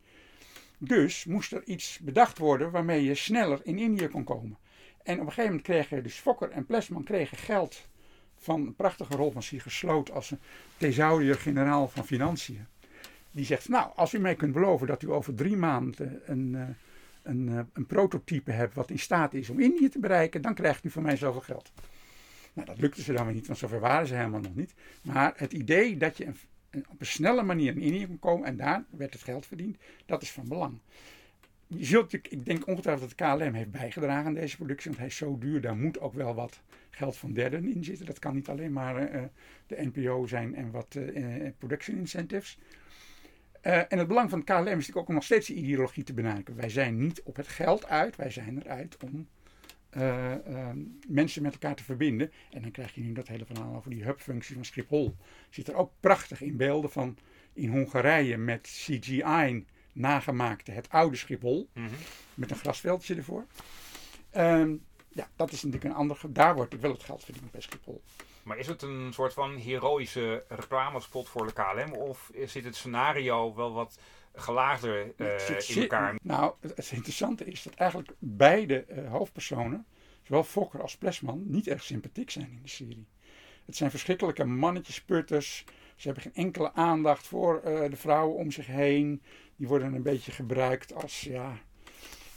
[0.79, 4.59] Dus moest er iets bedacht worden waarmee je sneller in Indië kon komen.
[5.02, 7.88] En op een gegeven moment kregen dus Fokker en Plesman kregen geld
[8.36, 10.34] van een prachtige rol van Sigurd Sloot als
[10.76, 12.66] thesaurier-generaal van Financiën.
[13.30, 16.68] Die zegt, nou, als u mij kunt beloven dat u over drie maanden een, eh,
[17.22, 20.84] een, eh, een prototype hebt wat in staat is om Indië te bereiken, dan krijgt
[20.84, 21.72] u van mij zoveel geld.
[22.52, 24.74] Nou, dat lukte ze dan weer niet, want zover waren ze helemaal nog niet.
[25.02, 26.26] Maar het idee dat je
[26.88, 30.22] op een snelle manier in Indië kon komen en daar werd het geld verdiend, dat
[30.22, 30.78] is van belang.
[31.76, 35.16] Je zult, ik denk ongetwijfeld dat KLM heeft bijgedragen aan deze productie, want hij is
[35.16, 38.06] zo duur, daar moet ook wel wat geld van derden in zitten.
[38.06, 39.22] Dat kan niet alleen maar uh,
[39.66, 42.59] de NPO zijn en wat uh, production incentives.
[43.61, 46.56] En het belang van KLM is natuurlijk ook om nog steeds de ideologie te benadrukken.
[46.56, 49.28] Wij zijn niet op het geld uit, wij zijn eruit om
[49.96, 50.35] uh,
[51.09, 52.33] mensen met elkaar te verbinden.
[52.50, 55.16] En dan krijg je nu dat hele verhaal over die hubfunctie van Schiphol.
[55.50, 57.16] Zit er ook prachtig in beelden van
[57.52, 61.68] in Hongarije met CGI nagemaakte het oude Schiphol.
[61.74, 61.96] Mm -hmm.
[62.35, 63.46] Met een grasveldje ervoor.
[64.37, 66.20] Um, ja, dat is natuurlijk een ander.
[66.29, 68.03] Daar wordt wel het geld verdiend bij Schiphol.
[68.42, 71.92] Maar is het een soort van heroïsche reclamespot voor de KLM?
[71.92, 73.98] Of zit het scenario wel wat
[74.35, 76.18] gelaagder uh, in elkaar?
[76.22, 79.87] Nou, het, het, interessante is dat eigenlijk beide uh, hoofdpersonen,
[80.22, 83.07] zowel Fokker als Plesman, niet erg sympathiek zijn in de serie.
[83.66, 85.64] Het zijn verschrikkelijke mannetjesputters.
[85.96, 89.22] Ze hebben geen enkele aandacht voor uh, de vrouwen om zich heen.
[89.61, 91.59] Die worden een beetje gebruikt als, ja,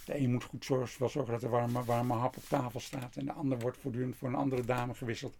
[0.05, 3.15] de een moet goed zorgen, zorgen dat er warme, warme hap op tafel staat.
[3.15, 5.37] En de ander wordt voortdurend voor een andere dame gewisseld.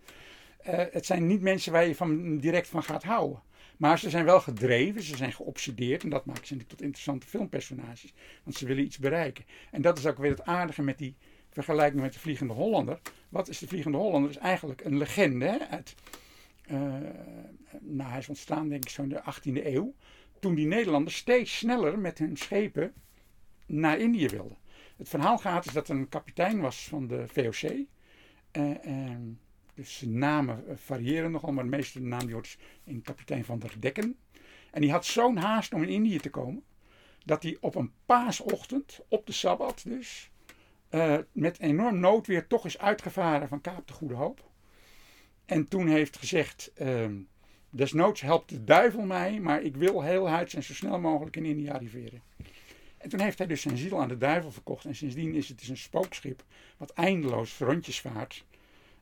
[0.68, 3.42] Uh, het zijn niet mensen waar je van, direct van gaat houden.
[3.78, 6.04] Maar ze zijn wel gedreven, ze zijn geobsedeerd.
[6.04, 8.14] En dat maakt ze natuurlijk tot interessante filmpersonages.
[8.44, 9.46] Want ze willen iets bereiken.
[9.72, 11.16] En dat is ook weer het aardige met die
[11.50, 13.00] vergelijking met de Vliegende Hollander.
[13.30, 14.30] Wat is de Vliegende Hollander?
[14.30, 15.96] Is eigenlijk een legende uit...
[16.72, 16.94] Uh,
[17.80, 19.94] nou, hij is ontstaan denk ik zo in de 18e eeuw.
[20.44, 22.94] Toen die Nederlanders steeds sneller met hun schepen
[23.66, 24.58] naar Indië wilden.
[24.98, 27.72] Het verhaal gaat is dat er een kapitein was van de VOC.
[27.72, 29.18] Uh, uh,
[29.74, 34.18] dus de namen variëren nogal, maar de meeste naam wordt in kapitein van der Dekken.
[34.72, 36.64] En die had zo'n haast om in Indië te komen,
[37.26, 40.32] dat hij op een paasochtend, op de Sabbat dus,
[40.90, 44.50] uh, met enorm noodweer toch is uitgevaren van Kaap de Goede Hoop.
[45.46, 47.06] En toen heeft gezegd, uh,
[47.76, 51.46] desnoods helpt de duivel mij, maar ik wil heel huids en zo snel mogelijk in
[51.46, 52.22] Indië arriveren.
[52.98, 54.86] En toen heeft hij dus zijn ziel aan de duivel verkocht.
[54.86, 56.44] En sindsdien is het dus een spookschip
[56.78, 58.46] wat eindeloos rondjes vaart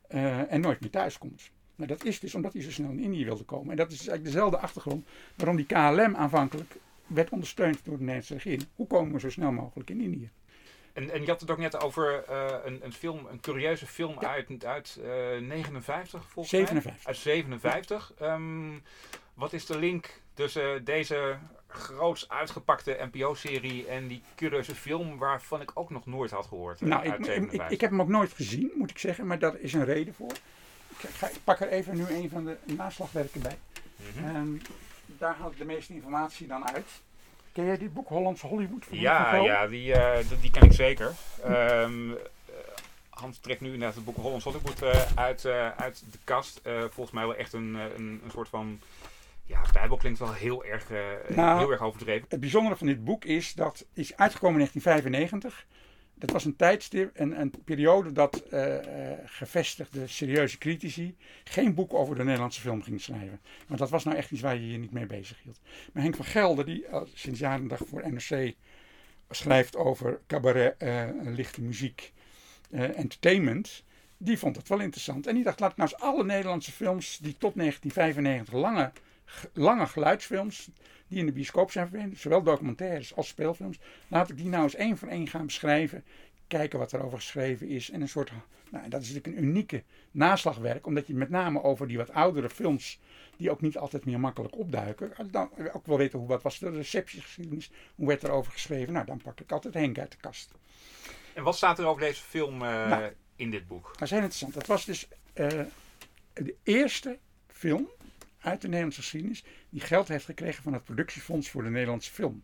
[0.09, 1.51] uh, en nooit meer thuis komt.
[1.75, 3.71] Nou, dat is dus omdat hij zo snel in Indië wilde komen.
[3.71, 6.75] En dat is dus eigenlijk dezelfde achtergrond waarom die KLM aanvankelijk
[7.07, 8.65] werd ondersteund door de Nederlandse regering.
[8.75, 10.29] Hoe komen we zo snel mogelijk in Indië?
[10.93, 14.17] En, en je had het ook net over uh, een, een film, een curieuze film
[14.19, 14.27] ja.
[14.27, 16.83] uit, uit uh, 59 volgens 57.
[16.83, 17.01] mij.
[17.03, 18.13] Uit 57.
[18.21, 18.83] Um,
[19.33, 25.71] wat is de link tussen deze groots uitgepakte NPO-serie en die curieuze film waarvan ik
[25.73, 26.81] ook nog nooit had gehoord?
[26.81, 29.59] Nou, ik, ik, ik, ik, heb hem ook nooit gezien, moet ik zeggen, maar daar
[29.59, 30.31] is een reden voor.
[30.87, 33.57] Ik, ga, ik pak er even nu een van de naslagwerken bij.
[33.95, 34.35] Mm -hmm.
[34.35, 34.61] um,
[35.05, 37.01] daar haal ik de meeste informatie dan uit.
[37.53, 38.85] Ken jij dit boek Hollands Hollywood?
[38.85, 41.13] Van ja, ja die, uh, die ken ik zeker.
[41.47, 42.17] Um,
[43.09, 45.45] Hans trekt nu inderdaad het boek Hollands Hollywood uh, uit,
[45.77, 46.61] uit de kast.
[46.63, 48.79] volgens mij wel echt een, een, een soort van
[49.51, 50.99] ja, Bijbel klinkt wel heel erg, uh,
[51.35, 52.25] nou, heel erg overdreven.
[52.29, 55.65] Het bijzondere van dit boek is dat is uitgekomen in 1995.
[56.21, 58.81] Dat was een tijdstip, een, een periode dat uh, uh,
[59.25, 63.39] gevestigde serieuze critici geen boek over de Nederlandse film gingen schrijven.
[63.67, 65.59] Want dat was nou echt iets waar je je niet mee bezig hield.
[65.93, 68.53] Maar Henk van Gelder, die sinds jaren en dag voor NRC
[69.29, 70.75] schrijft over cabaret,
[71.21, 72.13] lichte muziek,
[72.71, 73.83] entertainment
[74.23, 75.27] die vond het wel interessant.
[75.27, 78.91] En die dacht, laat ik nou eens alle Nederlandse films die tot 1995 lange
[79.53, 80.69] lange geluidsfilms
[81.07, 83.79] die in de bioscoop zijn verwend, zowel documentaires als speelfilms.
[84.07, 86.03] Laat ik die nou eens één voor één gaan beschrijven.
[86.47, 87.89] Kijken wat er over geschreven is.
[87.89, 88.31] En een soort,
[88.69, 92.49] nou, dat is natuurlijk een unieke naslagwerk, omdat je met name over die wat oudere
[92.49, 92.99] films,
[93.37, 96.69] die ook niet altijd meer makkelijk opduiken, dan ook wel weten hoe wat was de
[96.69, 98.93] receptiegeschiedenis, hoe werd er over geschreven.
[98.93, 100.51] Nou, dan pak ik altijd Henk uit de kast.
[101.33, 103.91] En wat staat er over deze film uh, nou, in dit boek?
[103.91, 104.53] Dat is heel interessant.
[104.53, 105.47] Dat was dus uh,
[106.33, 107.17] de eerste
[107.47, 107.89] film
[108.41, 112.43] uit de Nederlandse geschiedenis die geld heeft gekregen van het productiefonds voor de Nederlandse film.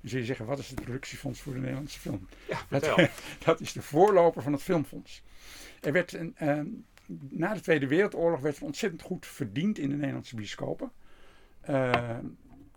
[0.00, 2.28] Dan zul je zeggen, wat is het productiefonds voor de Nederlandse film?
[2.48, 3.10] Ja, dat,
[3.44, 5.22] dat, is de voorloper van het filmfonds.
[5.80, 6.60] Er werd een, uh,
[7.28, 10.92] na de Tweede Wereldoorlog werd er ontzettend goed verdiend in de Nederlandse bioscopen.
[11.68, 12.18] Uh,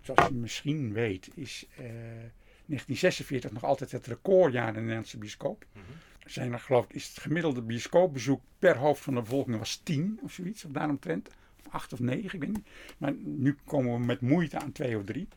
[0.02, 5.66] zoals je misschien weet is uh, 1946 nog altijd het recordjaar in de Nederlandse bioscoop.
[5.74, 6.30] Mm -hmm.
[6.32, 10.20] zijn er geloof ik, is het gemiddelde bioscoopbezoek per hoofd van de bevolking was 10
[10.22, 11.30] of zoiets, of daaromtrent.
[11.72, 12.68] 8 of 9, ik weet niet.
[12.98, 15.28] Maar nu komen we met moeite aan 2 of 3.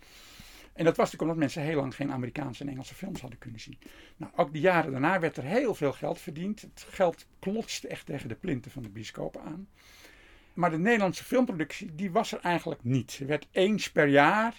[0.72, 3.60] En dat was natuurlijk omdat mensen heel lang geen Amerikaanse en Engelse films hadden kunnen
[3.60, 3.78] zien.
[4.16, 6.60] Nou, ook de jaren daarna werd er heel veel geld verdiend.
[6.60, 9.68] Het geld klotste echt tegen de plinten van de bioscopen aan.
[10.54, 13.18] Maar de Nederlandse filmproductie, die was er eigenlijk niet.
[13.20, 14.54] Er werd eens per jaar,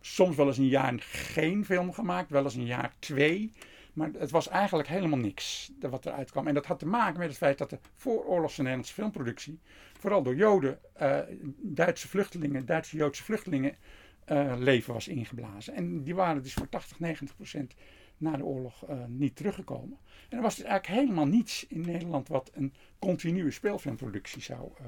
[0.00, 3.52] soms wel eens een jaar geen film gemaakt, wel eens een jaar twee.
[3.92, 6.46] Maar het was eigenlijk helemaal niks wat eruit kwam.
[6.46, 9.58] En dat had te maken met het feit dat de vooroorlogse Nederlandse filmproductie,
[10.02, 11.18] vooral door Joden, uh,
[11.60, 13.74] Duitse vluchtelingen, Duitse Joodse vluchtelingen,
[14.32, 15.74] uh, leven was ingeblazen.
[15.74, 17.74] En die waren dus voor 80, 90 procent
[18.16, 19.98] na de oorlog uh, niet teruggekomen.
[20.28, 24.86] En er was dus eigenlijk helemaal niets in Nederland wat een continue speelfilmproductie zou, uh,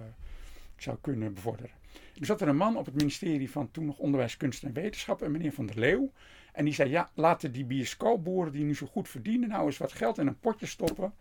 [0.76, 1.76] zou kunnen bevorderen.
[2.18, 5.20] Er zat er een man op het ministerie van toen nog Onderwijs, Kunst en Wetenschap,
[5.20, 6.12] een meneer Van der Leeuw.
[6.52, 9.92] En die zei, ja, laten die bioscoopboeren die nu zo goed verdienen nou eens wat
[9.92, 11.12] geld in een potje stoppen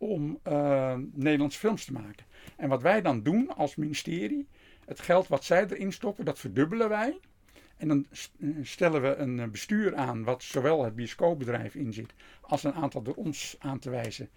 [0.00, 2.26] om uh, Nederlandse films te maken.
[2.56, 4.48] En wat wij dan doen als ministerie,
[4.84, 7.18] het geld wat zij erin stoppen, dat verdubbelen wij.
[7.76, 8.06] En dan
[8.62, 13.56] stellen we een bestuur aan wat zowel het bioscoopbedrijf inzit als een aantal door ons
[13.58, 14.28] aan te wijzen,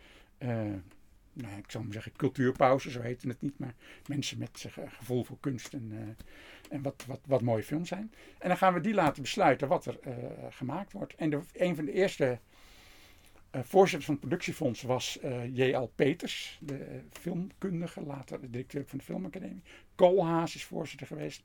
[1.34, 3.76] nou, ik zou maar zeggen cultuurpauze, zo heette het niet, maar
[4.08, 6.18] mensen met uh, gevoel voor kunst en,
[6.70, 8.14] en wat, wat, wat mooie films zijn.
[8.40, 10.00] En dan gaan we die laten besluiten wat er
[10.50, 11.16] gemaakt wordt.
[11.16, 12.40] En de, een van de eerste
[13.62, 15.20] voorzitters van het productiefonds was
[15.52, 15.92] J.L.
[15.96, 19.62] Peters, de filmkundige, later de directeur van de Filmacademie.
[19.96, 21.44] Koolhaas is voorzitter geweest.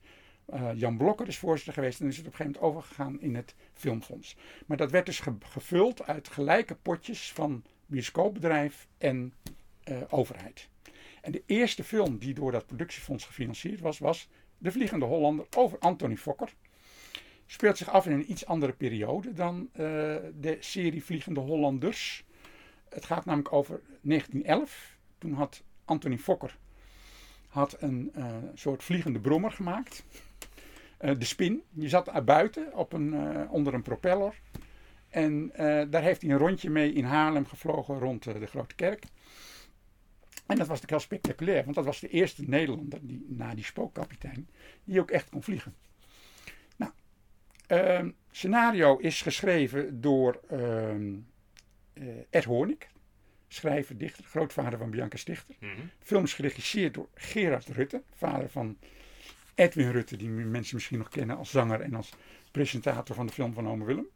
[0.75, 3.55] Jan Blokker is voorzitter geweest en is het op een gegeven moment overgegaan in het
[3.73, 4.37] Filmfonds.
[4.65, 9.33] Maar dat werd dus ge gevuld uit gelijke potjes van bioscoopbedrijf en
[10.09, 10.69] overheid.
[11.21, 15.79] En de eerste film die door dat productiefonds gefinancierd was, was De Vliegende Hollander over
[15.79, 16.53] Anthony Fokker.
[17.51, 19.77] Speelt zich af in een iets andere periode dan uh,
[20.33, 22.23] de serie Vliegende Hollanders.
[22.89, 24.97] Het gaat namelijk over 1911.
[25.17, 26.57] Toen had Anthony Fokker
[27.47, 28.13] had een
[28.53, 30.05] soort vliegende brommer gemaakt.
[31.01, 31.63] Uh, de spin.
[31.69, 33.13] Je zat buiten op een,
[33.49, 34.41] onder een propeller.
[35.09, 35.51] En
[35.89, 39.03] daar heeft hij een rondje mee in Haarlem gevlogen rond de Grote Kerk.
[40.45, 43.63] En dat was natuurlijk heel spectaculair, want dat was de eerste Nederlander, die, na die
[43.63, 44.49] spookkapitein,
[44.83, 45.75] die ook echt kon vliegen.
[47.69, 51.15] Ehm, scenario is geschreven door ehm,
[52.29, 52.89] Ed Hoornik,
[53.47, 55.55] schrijver, dichter, grootvader van Bianca Stichter.
[55.59, 55.89] Mm -hmm.
[55.99, 58.77] Film is geregisseerd door Gerard Rutte, vader van
[59.55, 62.09] Edwin Rutte, die mensen misschien nog kennen als zanger en als
[62.51, 64.07] presentator van de film van Ome Willem.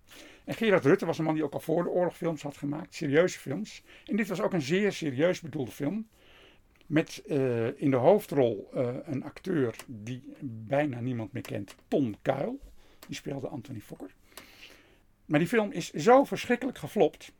[0.44, 2.94] En Gerard Rutte was een man die ook al voor de oorlog films had gemaakt,
[2.94, 3.84] serieuze films.
[4.06, 6.08] En dit was ook een zeer serieus bedoelde film.
[6.86, 12.60] Met uh, in de hoofdrol uh, een acteur die bijna niemand meer kent, Ton Kuil.
[13.08, 14.14] Die speelde Anthony Fokker.
[15.26, 17.32] Maar die film is zo verschrikkelijk geflopt.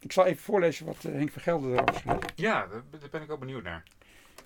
[0.00, 2.18] Ik zal even voorlezen wat uh, Henk Vergelder erover schreef.
[2.34, 3.82] Ja, daar ben ik ook benieuwd naar.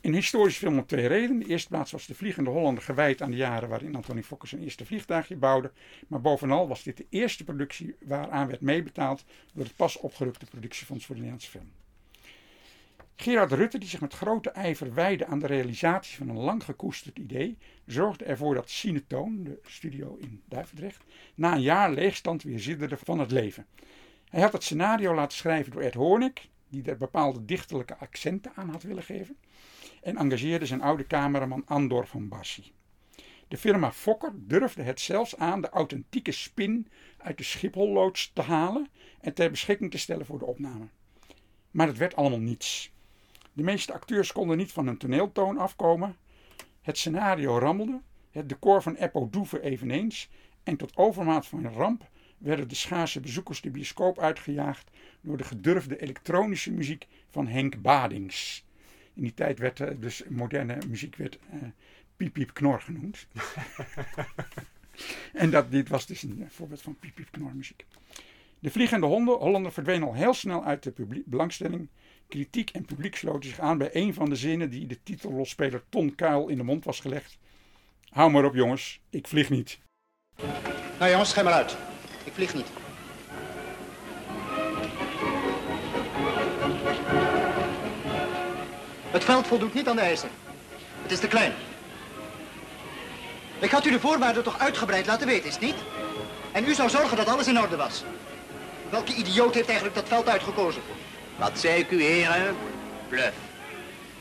[0.00, 1.38] Een historische film op twee redenen.
[1.38, 4.62] De eerste plaats was De Vliegende Hollander gewijd aan de jaren waarin Anthony Fokker zijn
[4.62, 5.72] eerste vliegtuigje bouwde.
[6.08, 11.06] Maar bovenal was dit de eerste productie waaraan werd meebetaald door het pas opgerukte productiefonds
[11.06, 11.72] voor de Nederlandse film.
[13.20, 17.18] Gerard Rutte, die zich met grote ijver wijde aan de realisatie van een lang gekoesterd
[17.18, 21.04] idee, zorgde ervoor dat Cinetoon, de studio in Duivendrecht,
[21.34, 23.66] na een jaar leegstand weer zitterde van het leven.
[24.28, 28.68] Hij had het scenario laten schrijven door Ed Hoornik, die er bepaalde dichterlijke accenten aan
[28.68, 29.36] had willen geven
[30.02, 32.72] en engageerde zijn oude cameraman Andor van Bassi.
[33.48, 38.88] De firma Fokker durfde het zelfs aan de authentieke spin uit de Schipholloods te halen
[39.20, 40.88] en ter beschikking te stellen voor de opname.
[41.70, 42.92] Maar het werd allemaal niets.
[43.52, 46.16] De meeste acteurs konden niet van hun toneeltoon afkomen.
[46.82, 50.28] Het scenario rammelde, het decor van Eppo Doeve eveneens
[50.62, 52.08] en tot overmaat van ramp
[52.38, 58.64] werden de schaarse bezoekers de bioscoop uitgejaagd door de gedurfde elektronische muziek van Henk Badings.
[59.14, 61.62] In die tijd werd uh, dus moderne muziek werd uh,
[62.16, 63.26] piep piep knor genoemd.
[65.32, 67.86] en dat, dit was dus een voorbeeld van piep piep knor muziek.
[68.58, 71.88] De Vliegende Honden, Hollander verdween al heel snel uit de publiek, belangstelling.
[72.30, 76.14] Kritiek en publiek sloten zich aan bij een van de zinnen die de titelrolspeler Ton
[76.14, 77.38] Kuil in de mond was gelegd.
[78.08, 79.78] Hou maar op jongens, ik vlieg niet.
[80.98, 81.76] Nou jongens, ga maar uit.
[82.24, 82.66] Ik vlieg niet.
[89.10, 90.28] Het veld voldoet niet aan de eisen.
[91.02, 91.52] Het is te klein.
[93.60, 95.82] Ik had u de voorwaarden toch uitgebreid laten weten, is het niet?
[96.52, 98.04] En u zou zorgen dat alles in orde was.
[98.90, 100.82] Welke idioot heeft eigenlijk dat veld uitgekozen?
[101.40, 102.56] Wat zei ik u, heren?
[103.08, 103.32] Bluff.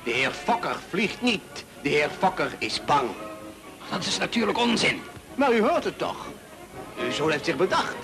[0.04, 1.66] De heer Fokker vliegt niet.
[1.82, 3.10] De heer Fokker is bang.
[3.92, 5.02] Dat is natuurlijk onzin.
[5.36, 6.28] Maar u hoort het toch?
[7.08, 7.96] U zo heeft zich bedacht.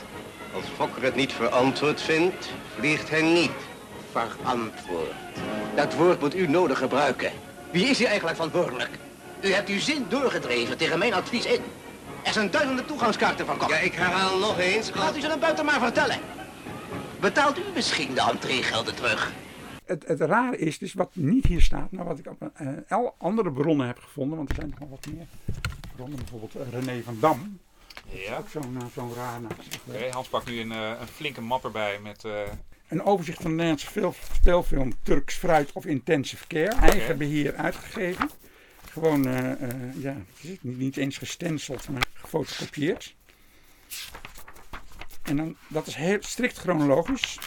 [0.53, 2.49] Als Fokker het niet verantwoord vindt,
[2.79, 3.51] vliegt hij niet.
[4.11, 5.11] verantwoord.
[5.75, 7.31] Dat woord moet u nodig gebruiken.
[7.71, 8.89] Wie is hier eigenlijk verantwoordelijk?
[9.41, 11.61] U hebt uw zin doorgedreven tegen mijn advies in.
[12.23, 13.69] Er zijn duizenden toegangskaarten verkocht.
[13.71, 14.91] Ja, ik herhaal nog eens.
[14.93, 16.19] Laat u ze dan buiten maar vertellen.
[17.25, 19.33] Betaalt u misschien de entreegelden terug?
[19.85, 23.51] Het, het rare is dus wat niet hier staat, maar wat ik op uh, andere
[23.51, 25.25] bronnen heb gevonden, want er zijn nog wel wat meer
[25.95, 27.59] bronnen, bijvoorbeeld uh, René van Dam.
[28.09, 28.37] Ja.
[28.37, 29.51] Ook zo'n uh, zo'n raar naam.
[29.87, 32.23] Oké, Hans pakt nu een, een flinke map erbij met...
[32.87, 38.29] Een overzicht van de Nederlandse speelfilm Turks Fruit of Intensive Care, eigen beheer uitgegeven.
[38.89, 39.23] Gewoon,
[39.97, 43.15] ja, niet, niet eens gestenceld, maar gefotocopieerd.
[45.25, 47.39] En dan, dat is heel strikt chronologisch.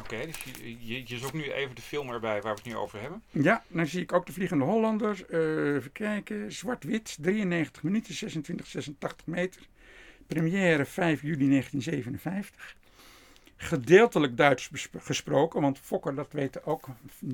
[0.00, 2.76] Oké, dus je, je, je, zoekt nu even de film erbij waar we het nu
[2.76, 3.22] over hebben.
[3.30, 5.22] Ja, dan zie ik ook de Vliegende Hollanders.
[5.28, 6.52] Uh, even kijken.
[6.52, 9.62] Zwart-wit, 93 minuten, 26, 86 meter.
[10.26, 12.76] Première 5 juli 1957.
[13.56, 16.86] Gedeeltelijk Duits gesproken, want Fokker, dat weten ook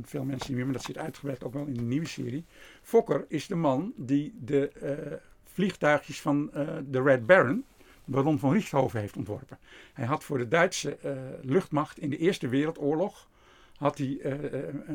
[0.02, 2.44] veel mensen niet meer, maar dat zit uitgebreid ook wel in de nieuwe serie.
[2.82, 7.64] Fokker is de man die de uh, vliegtuigjes van uh, de Red Baron,
[8.06, 9.58] Baron van Richthofen heeft ontworpen.
[9.92, 13.28] Hij had voor de Duitse uh, luchtmacht in de Eerste Wereldoorlog
[13.76, 14.32] had hij, uh,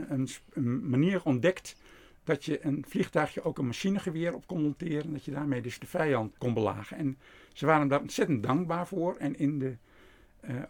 [0.10, 1.76] een, een, manier ontdekt
[2.24, 5.14] dat je een vliegtuigje ook een machinegeweer op kon monteren.
[5.14, 6.98] Dat je daarmee dus de vijand kon belagen.
[6.98, 7.18] En
[7.54, 9.16] ze waren daar ontzettend dankbaar voor.
[9.16, 9.76] En in de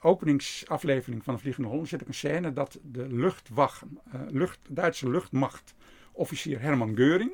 [0.02, 3.82] openingsaflevering van de Vliegende Holland zit ook een scène dat de luchtwacht,
[4.30, 5.74] lucht, Duitse luchtmacht
[6.12, 7.32] officier Herman Geuring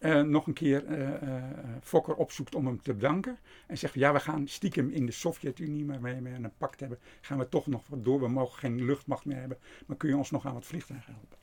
[0.00, 1.42] uh, nog een keer uh, uh,
[1.82, 3.38] Fokker opzoekt om hem te bedanken.
[3.66, 6.98] En zegt, ja, we gaan stiekem in de Sovjet-Unie, maar mee met een pact hebben,
[7.20, 8.20] gaan we toch nog wat door.
[8.20, 11.38] We mogen geen luchtmacht meer hebben, maar kun je ons nog aan wat vliegtuigen helpen.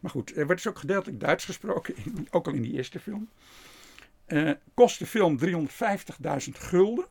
[0.00, 1.94] Maar goed, er wordt dus ook gedeeltelijk Duits gesproken,
[2.30, 3.28] ook al in die eerste film.
[4.74, 5.48] kost de film 350.000
[6.52, 7.06] gulden.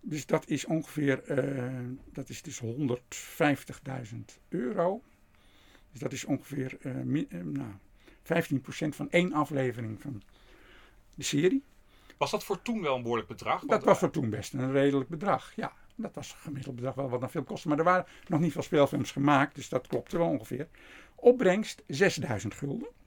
[0.00, 1.22] Dus dat is ongeveer,
[2.12, 2.68] dat is dus 150.000
[4.48, 5.02] euro.
[5.90, 6.78] Dus dat is ongeveer,
[7.44, 7.72] nou,
[8.26, 8.28] 15%
[8.88, 10.22] van één aflevering van
[11.14, 11.64] de serie.
[12.16, 13.64] Was dat voor toen wel een behoorlijk bedrag?
[13.64, 15.72] Dat was voor toen best een redelijk bedrag, ja.
[15.94, 17.68] Dat was een gemiddeld bedrag wel wat een film kostte.
[17.68, 20.68] Maar er waren nog niet veel speelfilms gemaakt, dus dat klopte wel ongeveer.
[21.14, 22.88] Opbrengst 6000 gulden.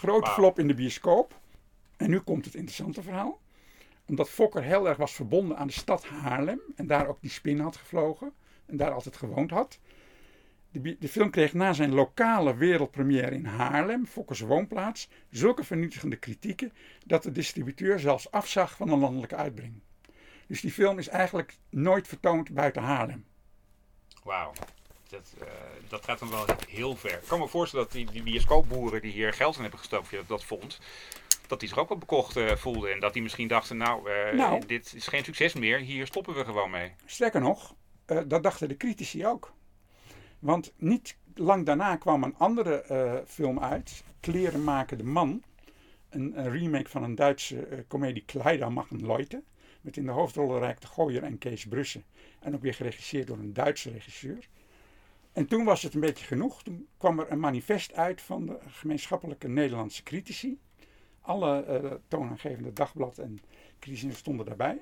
[0.00, 0.34] Grote wow.
[0.34, 1.38] flop in de bioscoop.
[1.96, 3.40] En nu komt het interessante verhaal.
[4.06, 6.60] Omdat Fokker heel erg was verbonden aan de stad Haarlem.
[6.76, 8.32] En daar ook die spin had gevlogen.
[8.66, 9.78] En daar altijd gewoond had.
[10.72, 16.72] De, de, film kreeg na zijn lokale wereldpremière in Haarlem, Fokkers woonplaats, zulke vernietigende kritieken
[17.06, 19.82] dat de distributeur zelfs afzag van een landelijke uitbrenging.
[20.46, 23.24] Dus die film is eigenlijk nooit vertoond buiten Haarlem.
[24.24, 24.52] Wauw.
[25.08, 25.48] Dat, uh,
[25.88, 27.12] dat gaat dan wel heel ver.
[27.12, 30.28] Ik kan me voorstellen dat die, die bioscoopboeren die hier geld in hebben gestoken, dat,
[30.28, 30.78] dat vond,
[31.46, 32.92] dat die zich ook wel bekocht uh, voelden.
[32.92, 36.34] En dat die misschien dachten, nou, uh, nou, dit is geen succes meer, hier stoppen
[36.34, 36.92] we gewoon mee.
[37.06, 37.74] Sterker nog,
[38.26, 39.52] dat dachten de critici ook.
[40.40, 45.42] Want niet lang daarna kwam een andere uh, film uit, Kleren maken de man.
[46.08, 49.42] Een, remake van een Duitse uh, komedie Kleider machen Leute.
[49.80, 52.04] Met in de hoofdrollen Rijk de Gooier en Kees Brussen.
[52.40, 54.48] En ook weer geregisseerd door een Duitse regisseur.
[55.32, 56.62] En toen was het een beetje genoeg.
[56.62, 60.58] Toen kwam er een manifest uit van de gemeenschappelijke Nederlandse critici.
[61.20, 63.40] Alle uh, toonaangevende dagblad en
[63.78, 64.80] critici stonden daarbij.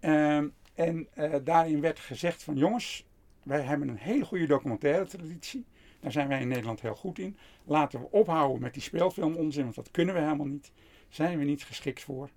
[0.00, 1.08] Ehm, en
[1.44, 3.04] daarin werd gezegd van jongens,
[3.44, 5.66] wij hebben een hele goede documentaire traditie.
[6.00, 7.36] Daar zijn wij in Nederland heel goed in.
[7.64, 10.72] Laten we ophouden met die speelfilm onzin, want dat kunnen we helemaal niet.
[11.08, 12.30] Zijn we niet geschikt voor.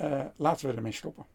[0.00, 1.26] Uh, laten we ermee stoppen.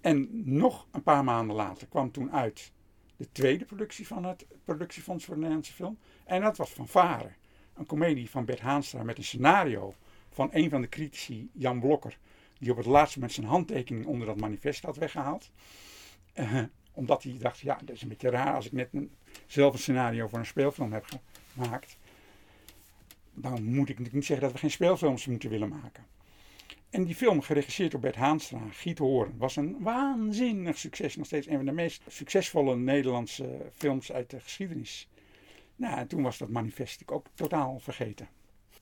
[0.00, 2.72] En nog een paar maanden later kwam toen uit
[3.16, 5.98] de tweede productie van het Productiefonds voor de Nederlandse Film.
[6.24, 7.36] En dat was Van Varen.
[7.74, 9.94] Een komedie van Bert Haanstra met een scenario
[10.30, 12.18] van een van de critici, Jan Blokker.
[12.58, 15.50] Die op het laatste moment zijn handtekening onder dat manifest had weggehaald.
[16.34, 16.62] Uh,
[16.98, 19.10] omdat hij dacht, ja, dat is een beetje raar als ik net een,
[19.46, 21.04] zelf een scenario voor een speelfilm heb
[21.52, 21.96] gemaakt.
[23.34, 26.06] Dan moet ik niet zeggen dat we geen speelfilms moeten willen maken.
[26.90, 31.16] En die film, geregisseerd door Bert Haanstra, Giet Hoorn, was een waanzinnig succes.
[31.16, 35.08] Nog steeds een van de meest succesvolle Nederlandse films uit de geschiedenis.
[35.76, 38.28] Nou, en toen was dat manifest ook totaal vergeten.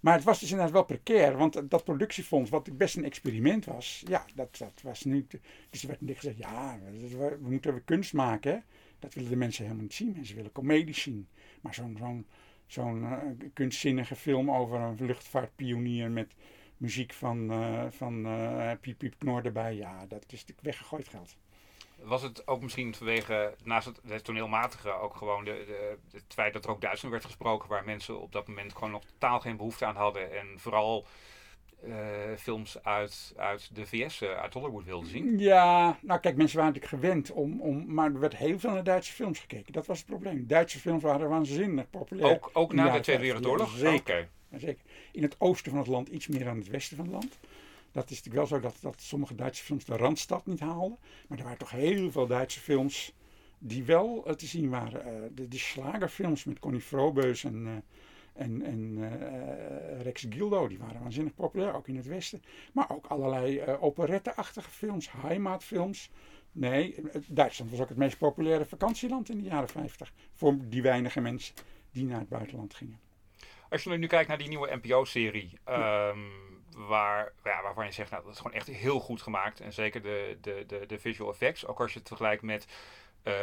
[0.06, 4.02] Maar het was dus inderdaad wel precair, want dat productiefonds, wat best een experiment was,
[4.08, 5.38] ja, dat, dat was niet.
[5.70, 8.64] Dus er werd niet gezegd, ja, we, we moeten kunst maken.
[8.98, 10.12] Dat willen de mensen helemaal niet zien.
[10.12, 11.28] Mensen willen comedies zien.
[11.60, 12.26] Maar zo'n
[12.66, 13.18] zo'n uh,
[13.52, 16.34] kunstzinnige film over een luchtvaartpionier met
[16.76, 18.26] muziek van, uh, van
[18.80, 21.36] Piep Piep Knor erbij, ja, dat is natuurlijk weggegooid geld.
[22.02, 26.52] Was het ook misschien vanwege, naast het, het toneelmatige, ook gewoon de, de, het feit
[26.52, 29.56] dat er ook Duitsland werd gesproken, waar mensen op dat moment gewoon nog totaal geen
[29.56, 30.32] behoefte aan hadden.
[30.38, 31.06] En vooral
[31.82, 35.38] eh, films uit, uit de VS, eh, uit Hollywood wilden zien.
[35.38, 37.94] Ja, nou kijk, mensen waren natuurlijk gewend om, om.
[37.94, 39.72] Maar er werd heel veel naar Duitse films gekeken.
[39.72, 40.46] Dat was het probleem.
[40.46, 42.34] Duitse films waren waanzinnig populair.
[42.34, 43.20] Ook, ook na de Tweede 50.
[43.20, 43.76] Wereldoorlog?
[43.76, 44.28] Zeker.
[44.56, 44.82] Zeker.
[45.12, 47.38] In het oosten van het land iets meer dan het westen van het land.
[47.96, 50.98] Dat is natuurlijk wel zo dat, dat sommige Duitse films de Randstad niet haalden.
[51.28, 53.12] Maar er waren toch heel veel Duitse films
[53.58, 55.04] die wel eh, te zien waren.
[55.04, 61.00] Eh, de, slagerfilms met Connie Frobeus en, eh, en, en eh, Rex Gildo, die waren
[61.00, 62.42] waanzinnig populair, ook in het westen.
[62.72, 66.10] Maar ook allerlei operette-achtige films, Heimatfilms.
[66.52, 66.94] Nee,
[67.26, 70.12] Duitsland was ook het meest populaire vakantieland in de jaren 50.
[70.34, 71.54] Voor die weinige mensen
[71.90, 73.00] die naar het buitenland gingen.
[73.68, 76.18] Als je nu kijkt naar die nieuwe NPO-serie, ehm,
[76.76, 79.60] waar, ja, waarvan je zegt, nou, dat is gewoon echt heel goed gemaakt.
[79.60, 82.66] En zeker de, de, de, de visual effects, ook als je het vergelijkt met
[83.22, 83.34] eh,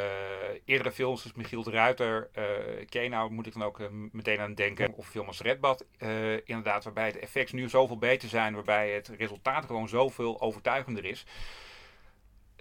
[0.65, 4.53] eerdere films, dus Michiel de Ruiter, uh, Kenau, moet ik dan ook eh, meteen aan
[4.53, 4.93] denken.
[4.93, 9.07] Of film als Redbad, eh, inderdaad, waarbij de effects nu zoveel beter zijn, waarbij het
[9.07, 11.25] resultaat gewoon zoveel overtuigender is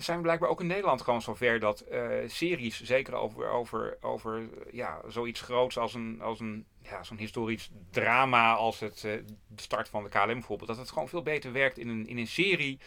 [0.04, 4.48] zijn we blijkbaar ook in Nederland gewoon zover dat eh, series, zeker over, over, over
[4.70, 9.12] ja, zoiets groots als een, als een ja, zo'n historisch drama als het, eh,
[9.46, 12.18] de start van de KLM bijvoorbeeld, dat het gewoon veel beter werkt in een, in
[12.18, 12.78] een serie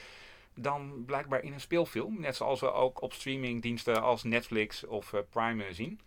[0.53, 2.20] dan blijkbaar in een speelfilm.
[2.20, 5.99] Net zoals we ook op streamingdiensten als Netflix of eh, Prime zien.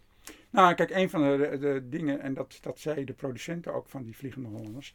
[0.50, 4.02] Nou, kijk, een van de, de, dingen, en dat, dat zei de producenten ook van
[4.02, 4.94] die Vliegende Hollanders.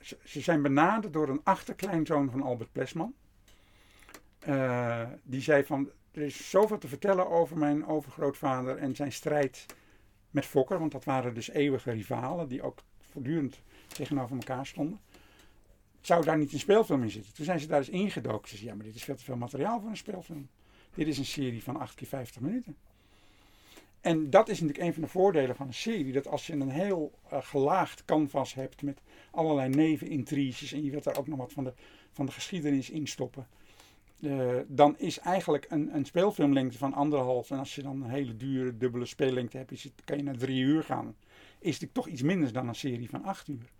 [0.00, 3.14] ze, ze zijn benaderd door een achterkleinzoon van Albert Plesman.
[4.40, 9.66] Eh, die zei van, er is zoveel te vertellen over mijn overgrootvader en zijn strijd
[10.30, 10.78] met Fokker.
[10.78, 15.00] Want dat waren dus eeuwige rivalen die ook voortdurend tegenover elkaar stonden.
[16.00, 17.34] Zou daar niet een speelfilm in zitten?
[17.34, 18.48] Toen zijn ze daar eens ingedoken.
[18.48, 20.48] Ze zeiden, ja, maar dit is veel te veel materiaal voor een speelfilm.
[20.94, 22.76] Dit is een serie van 8 keer 50 minuten.
[24.00, 26.12] En dat is natuurlijk een van de voordelen van een serie.
[26.12, 31.04] Dat als je een heel eh, gelaagd canvas hebt met allerlei nevenintriges en je wilt
[31.04, 31.72] daar ook nog wat van de,
[32.12, 33.46] van de geschiedenis in stoppen.
[34.22, 37.50] Eh, dan is eigenlijk een, een speelfilmlengte van anderhalf.
[37.50, 40.36] En als je dan een hele dure dubbele speellengte hebt, is het, kan je naar
[40.36, 41.16] drie uur gaan.
[41.58, 43.72] Is het toch iets minder dan een serie van acht uur.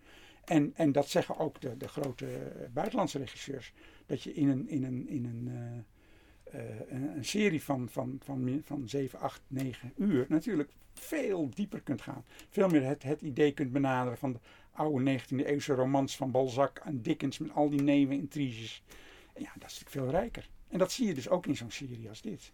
[0.45, 3.73] En, en dat zeggen ook de, de grote eh, buitenlandse regisseurs.
[4.05, 5.49] Dat je in een, in een, in een,
[6.43, 6.61] eh,
[7.15, 12.23] een, serie van, van, van, van 7, 8, 9 uur natuurlijk veel dieper kunt gaan.
[12.49, 14.39] Veel meer het, het idee kunt benaderen van de
[14.71, 18.83] oude 19e eeuwse romans van Balzac en Dickens met al die nevenintriges.
[18.83, 18.91] En
[19.41, 20.49] ja, dat is natuurlijk veel rijker.
[20.69, 22.51] En dat zie je dus ook in zo'n serie als dit.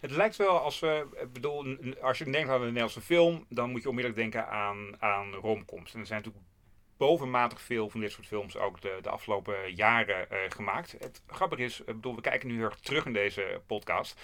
[0.00, 3.82] Het lijkt wel als we, bedoel, als je denkt aan een Nederlandse film, dan moet
[3.82, 5.94] je onmiddellijk denken aan, aan romcoms.
[5.94, 6.46] En er zijn natuurlijk
[6.96, 10.92] bovenmatig veel van dit soort films ook de, de afgelopen jaren eh, gemaakt.
[10.98, 14.14] Het grappige is, ik bedoel, we kijken nu heel erg terug in deze podcast.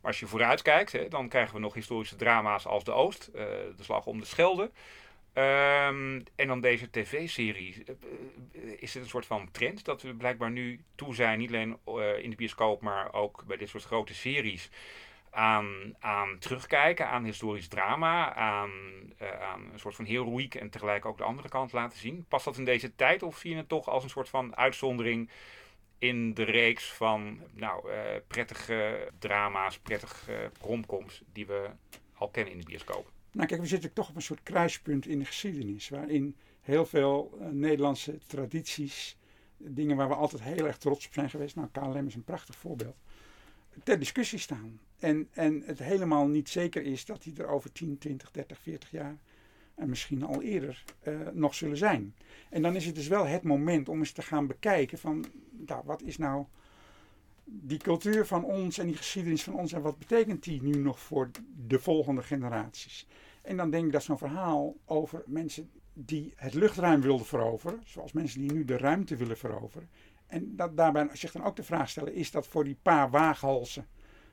[0.00, 3.26] Maar als je vooruit kijkt, hè, dan krijgen we nog historische drama's als De Oost,
[3.26, 3.44] eh,
[3.76, 4.70] De Slag om de Schelde.
[5.32, 7.84] Ehm, en dan deze tv-serie.
[7.84, 7.94] Eh,
[8.52, 11.78] eh, Is het een soort van trend dat we blijkbaar nu toe zijn, niet alleen
[11.84, 14.70] eh, in de bioscoop, maar ook bij dit soort grote series,
[15.30, 18.70] aan, aan terugkijken, aan historisch drama, aan,
[19.40, 22.24] aan een soort van heroïek en tegelijk ook de andere kant laten zien?
[22.28, 25.30] Past dat in deze tijd of zie je het toch als een soort van uitzondering
[25.98, 27.90] in de reeks van nou,
[28.26, 31.70] prettige drama's, prettige romcoms die we
[32.14, 33.11] al kennen in de bioscoop?
[33.32, 35.88] Nou kijk, we zitten toch op een soort kruispunt in de geschiedenis.
[35.88, 39.16] Waarin heel veel eh, Nederlandse tradities,
[39.56, 41.56] dingen waar we altijd heel erg trots op zijn geweest.
[41.56, 42.96] Nou, KLM is een prachtig voorbeeld.
[43.84, 44.80] Ter discussie staan.
[44.98, 48.90] En, en het helemaal niet zeker is dat die er over 10, 20, 30, 40
[48.90, 49.18] jaar
[49.74, 52.14] en misschien al eerder eh, nog zullen zijn.
[52.50, 55.82] En dan is het dus wel het moment om eens te gaan bekijken van, nou,
[55.84, 56.44] wat is nou
[57.44, 60.98] die cultuur van ons en die geschiedenis van ons en wat betekent die nu nog
[60.98, 61.30] voor
[61.66, 63.06] de volgende generaties?
[63.42, 68.12] En dan denk ik dat zo'n verhaal over mensen die het luchtruim wilden veroveren, zoals
[68.12, 69.88] mensen die nu de ruimte willen veroveren.
[70.26, 73.86] En dat daarbij zich dan ook de vraag stellen, is dat voor die paar waaghalsen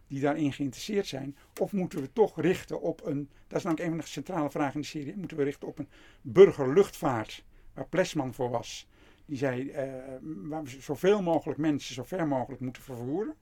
[0.08, 1.38] die daarin geïnteresseerd zijn?
[1.60, 4.74] Of moeten we toch richten op een, dat is namelijk een van de centrale vragen
[4.74, 5.90] in de serie, moeten we richten op een
[6.22, 7.44] burgerluchtvaart,
[7.74, 8.88] waar Plesman voor was.
[9.30, 13.36] Die zei, eh, waar we zoveel mogelijk mensen zo ver mogelijk moeten vervoeren.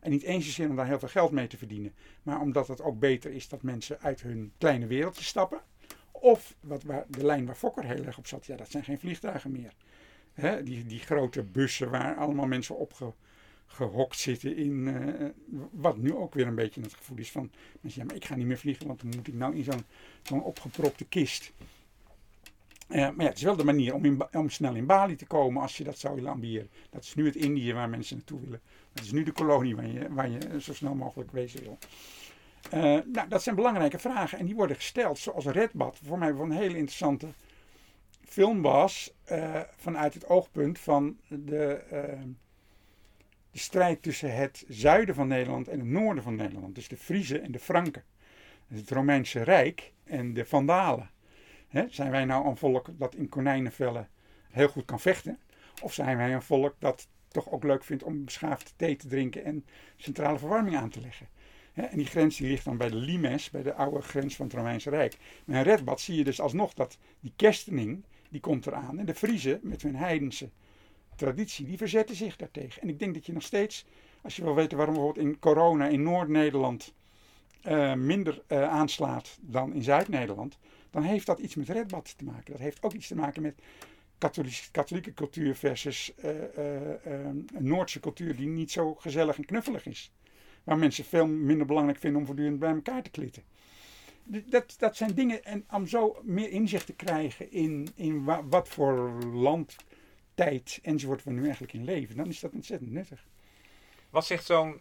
[0.00, 2.82] En niet eens zozeer om daar heel veel geld mee te verdienen, maar omdat het
[2.82, 5.60] ook beter is dat mensen uit hun kleine wereldje stappen.
[6.10, 8.98] Of wat, waar, de lijn waar Fokker heel erg op zat, ja, dat zijn geen
[8.98, 9.72] vliegtuigen meer.
[10.64, 13.14] Die, die grote bussen waar allemaal mensen op
[13.66, 14.88] gehokt zitten in.
[14.88, 15.26] eh,
[15.70, 17.50] wat nu ook weer een beetje het gevoel is van.
[17.80, 19.84] Mensen, ja, maar ik ga niet meer vliegen, want dan moet ik nou in zo'n
[20.22, 21.52] zo'n opgepropte kist.
[22.86, 25.26] Eh, maar ja, het is wel de manier om, in, om snel in Bali te
[25.26, 26.70] komen als je dat zou willen ambiëren.
[26.90, 28.60] Dat is nu het Indië waar mensen naartoe willen.
[28.92, 31.78] Dat is nu de kolonie waar je, waar je zo snel mogelijk wezen wil.
[32.70, 32.80] Eh,
[33.12, 35.98] nou, dat zijn belangrijke vragen en die worden gesteld zoals Redbad.
[36.04, 37.26] Voor mij een hele interessante
[38.24, 41.82] film was eh, vanuit het oogpunt van de,
[43.50, 46.74] de strijd tussen het zuiden van Nederland en het noorden van Nederland.
[46.74, 48.04] Dus de Friezen en de Franken.
[48.68, 51.10] Dus het Romeinse Rijk en de Vandalen.
[51.88, 54.08] Zijn wij nou een volk dat in konijnenvellen
[54.50, 55.38] heel goed kan vechten?
[55.82, 59.44] Of zijn wij een volk dat toch ook leuk vindt om beschaafd thee te drinken
[59.44, 59.64] en
[59.96, 61.28] centrale verwarming aan te leggen?
[61.72, 64.54] En die grens die ligt dan bij de Limes, bij de oude grens van het
[64.54, 65.16] Romeinse Rijk.
[65.44, 68.98] Maar in Redbad zie je dus alsnog dat die kerstening, die komt eraan.
[68.98, 70.50] En de Friezen met hun heidense
[71.16, 72.82] traditie, die verzetten zich daartegen.
[72.82, 73.86] En ik denk dat je nog steeds,
[74.22, 76.94] als je wil weten waarom bijvoorbeeld in corona in Noord-Nederland
[77.68, 80.58] uh, minder uh, aanslaat dan in Zuid-Nederland,
[80.90, 82.52] dan heeft dat iets met redbad te maken.
[82.52, 83.54] Dat heeft ook iets te maken met
[84.18, 86.32] katholieke, katholieke cultuur versus uh,
[87.58, 90.12] Noordse cultuur die niet zo gezellig en knuffelig is.
[90.64, 93.42] Waar mensen veel minder belangrijk vinden om voortdurend bij elkaar te klitten.
[94.24, 98.68] Dat, dat zijn dingen, en om zo meer inzicht te krijgen in, in wa, wat
[98.68, 99.76] voor land,
[100.34, 103.26] tijd enzovoort we nu eigenlijk in leven, dan is dat ontzettend nuttig.
[104.16, 104.80] Wat zegt zo'n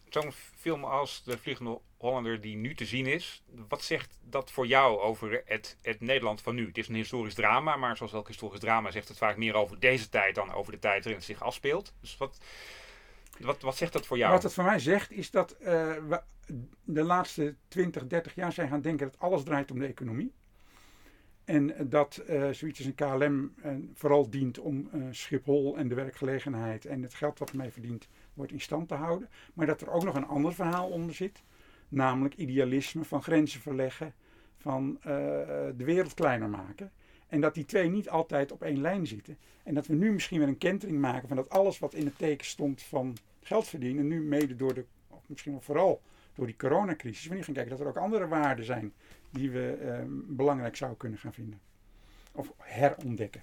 [0.55, 4.99] film als De Vliegende Hollander die nu te zien is, wat zegt dat voor jou
[4.99, 6.67] over het, het Nederland van nu?
[6.67, 9.79] Het is een historisch drama, maar zoals elk historisch drama zegt het vaak meer over
[9.79, 11.93] deze tijd dan over de tijd waarin het zich afspeelt.
[12.01, 12.37] Dus wat,
[13.39, 14.31] wat, wat zegt dat voor jou?
[14.31, 15.67] Wat het voor mij zegt is dat uh,
[16.07, 16.21] we
[16.83, 20.33] de laatste 20, 30 jaar zijn gaan denken dat alles draait om de economie.
[21.45, 26.85] En dat uh, zoiets als een KLM uh, vooral dient om Schiphol en de werkgelegenheid
[26.85, 29.29] en het geld wat ermee verdient wordt in stand te houden.
[29.53, 31.43] Maar dat er ook nog een ander verhaal onder zit.
[31.87, 34.13] Namelijk idealisme van grenzen verleggen,
[34.57, 36.91] van de wereld kleiner maken.
[37.27, 39.37] En dat die twee niet altijd op één lijn zitten.
[39.63, 42.17] En dat we nu misschien weer een kentering maken van dat alles wat in het
[42.17, 46.01] teken stond van geld verdienen, nu mede door de, of misschien wel vooral
[46.35, 48.93] door die coronacrisis, we nu gaan kijken dat er ook andere waarden zijn
[49.29, 51.59] die we eh, belangrijk zouden kunnen gaan vinden.
[52.31, 53.41] Of herontdekken.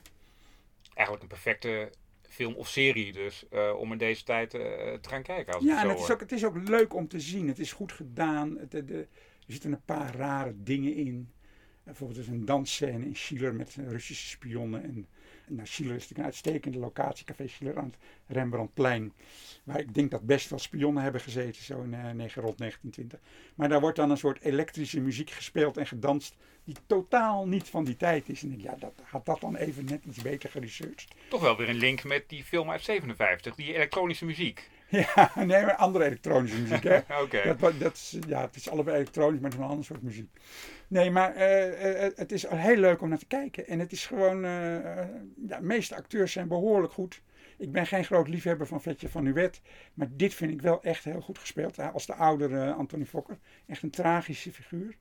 [0.94, 1.90] Eigenlijk een perfecte
[2.32, 5.54] film of serie dus, uh, om in deze tijd uh, te gaan kijken.
[5.54, 7.48] Als ja, het, en het is, ook, het is ook leuk om te zien.
[7.48, 8.58] Het is goed gedaan.
[8.58, 8.98] Het, de, de,
[9.46, 11.32] er zitten een paar rare dingen in.
[11.84, 14.82] Bijvoorbeeld er is een dansscène in Schiller met Russische spionnen.
[14.82, 15.06] En, en
[15.54, 17.96] nou, Schiller is natuurlijk een uitstekende locatie, Café Schiller aan het
[18.26, 19.12] Rembrandtplein.
[19.64, 23.20] Waar ik denk dat best wel spionnen hebben gezeten, zo in uh, rond 1920.
[23.54, 26.34] Maar daar wordt dan een soort elektrische muziek gespeeld en gedanst
[26.64, 28.42] die totaal niet van die tijd is.
[28.42, 31.14] En ik, ja, dat, had dat dan even net iets beter geresearched.
[31.28, 34.70] Toch wel weer een link met die film uit 57, die elektronische muziek.
[35.14, 36.82] Ja, nee, maar andere elektronische muziek.
[36.82, 36.96] Hè?
[37.22, 37.22] Oké.
[37.22, 37.56] Okay.
[37.56, 40.30] Dat, dat is, ja, het is allebei elektronisch, maar het is een ander soort muziek.
[40.88, 43.66] Nee, maar uh, uh, het is heel leuk om naar te kijken.
[43.66, 47.22] En het is gewoon, uh, ja, de meeste acteurs zijn behoorlijk goed.
[47.58, 49.60] Ik ben geen groot liefhebber van Vetje van Nuwet,
[49.94, 51.78] maar dit vind ik wel echt heel goed gespeeld.
[51.78, 53.38] Als de oudere Anthony Fokker.
[53.66, 54.96] Echt een tragische figuur.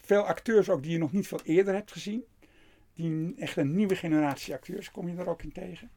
[0.00, 2.24] Veel acteurs ook die je nog niet veel eerder hebt gezien.
[2.94, 5.90] Die, echt een nieuwe generatie acteurs kom je er ook in tegen.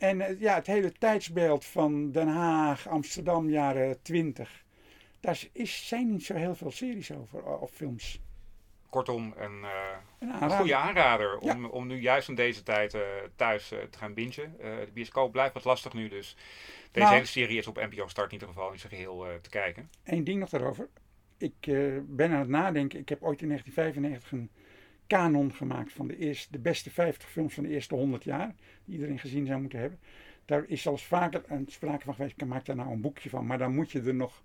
[0.00, 4.64] En ja, het hele tijdsbeeld van Den Haag, Amsterdam, jaren 20.
[5.20, 8.20] Daar is, zijn niet zo heel veel series over, of films.
[8.88, 9.70] Kortom, een, uh,
[10.18, 11.68] een, een, goede aanrader om, ja.
[11.68, 13.00] om nu juist in deze tijd uh,
[13.36, 14.56] thuis uh, te gaan bingen.
[14.58, 16.36] de bioscoop blijft wat lastig nu, dus
[16.90, 19.50] deze nou, hele serie is op NPO Start in ieder geval in zijn geheel te
[19.50, 19.90] kijken.
[20.04, 20.88] Eén ding nog daarover.
[21.38, 21.54] Ik
[22.06, 22.98] ben aan het nadenken.
[22.98, 24.50] Ik heb ooit in 1995 een
[25.10, 28.54] kanon gemaakt van de, eerste, de beste 50 films van de eerste 100 jaar.
[28.84, 29.98] Die iedereen gezien zou moeten hebben.
[30.44, 32.40] Daar is zelfs vaker een sprake van geweest.
[32.40, 33.46] Ik maak daar nou een boekje van.
[33.46, 34.42] Maar dan moet je er nog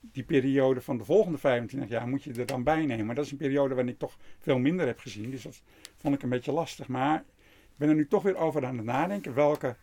[0.00, 3.06] die periode van de volgende 25 jaar moet je er dan bij nemen.
[3.06, 5.30] Maar dat is een periode waarin ik toch veel minder heb gezien.
[5.30, 5.62] Dus dat
[5.96, 6.88] vond ik een beetje lastig.
[6.88, 9.34] Maar ik ben er nu toch weer over aan het nadenken.
[9.34, 9.76] Welke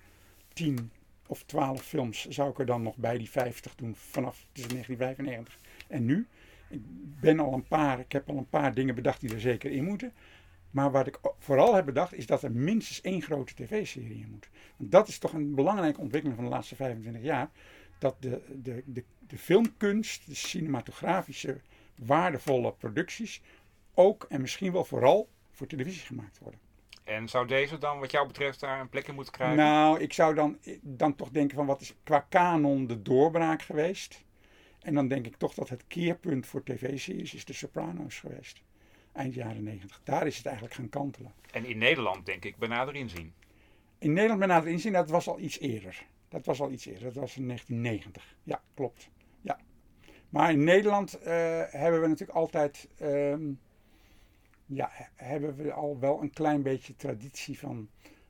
[0.54, 0.92] 10
[1.28, 5.60] of 12 films zou ik er dan nog bij die 50 doen vanaf tussen 1995
[5.88, 6.28] en nu?
[6.68, 6.82] Ik
[7.20, 9.84] ben al een paar, ik heb al een paar dingen bedacht die er zeker in
[9.84, 10.14] moeten.
[10.72, 14.50] Maar wat ik vooral heb bedacht is dat er minstens één grote tv-serie in moet.
[14.78, 17.50] Want dat is toch een belangrijke ontwikkeling van de laatste 25 jaar.
[17.98, 21.62] Dat de, de, de, de filmkunst, de cinematografische
[21.96, 23.42] waardevolle producties
[23.94, 26.60] ook en misschien wel vooral voor televisie gemaakt worden.
[27.04, 29.58] En zou deze dan wat jou betreft daar een plek in moeten krijgen?
[29.58, 34.24] Nou, ik zou dan, dan toch denken van wat is qua kanon de doorbraak geweest.
[34.86, 38.62] En dan denk ik toch dat het keerpunt voor tv-series is de Sopranos geweest.
[39.12, 40.02] Eind jaren 90.
[40.04, 41.34] Daar is het eigenlijk gaan kantelen.
[41.52, 43.34] En in Nederland denk ik benader inzien.
[43.98, 46.06] In Nederland benader inzien, dat was al iets eerder.
[46.30, 47.04] Dat was al iets eerder.
[47.04, 48.36] Dat was in 1990.
[48.44, 49.10] Ja, klopt.
[49.42, 49.60] Ja.
[50.30, 51.24] Maar in Nederland uh,
[51.68, 52.90] hebben we natuurlijk altijd...
[53.02, 53.60] Um,
[54.66, 57.90] ja, hebben we al wel een klein beetje traditie van,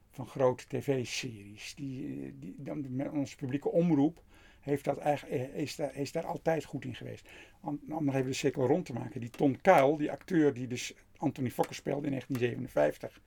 [0.09, 1.75] van grote tv-series.
[1.75, 4.23] Die, die, die, met onze publieke omroep
[4.65, 7.27] heeft dat eigenlijk, is, daar, is daar altijd goed in geweest.
[7.61, 9.19] Om, nog even de cirkel rond te maken.
[9.19, 13.21] Die Tom Kuil, die acteur die dus Anthony Fokker speelde in 1957.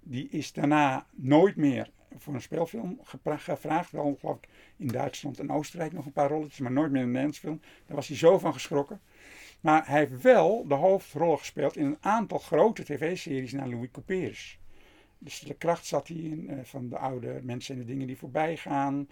[0.00, 3.90] Die is daarna nooit meer voor een speelfilm gevraagd.
[3.90, 7.08] Wel geloof ik in Duitsland en Oostenrijk nog een paar rolletjes, maar nooit meer een
[7.08, 7.60] Nederlands film.
[7.86, 9.00] Daar was hij zo van geschrokken.
[9.60, 14.58] Maar hij heeft wel de hoofdrol gespeeld in een aantal grote tv-series naar Louis Couperus.
[15.18, 18.18] De stille kracht zat hij in, uh, van de oude mensen en de dingen die
[18.18, 19.08] voorbij gaan.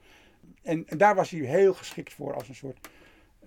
[0.63, 2.89] En, en, daar was hij heel geschikt voor als een soort,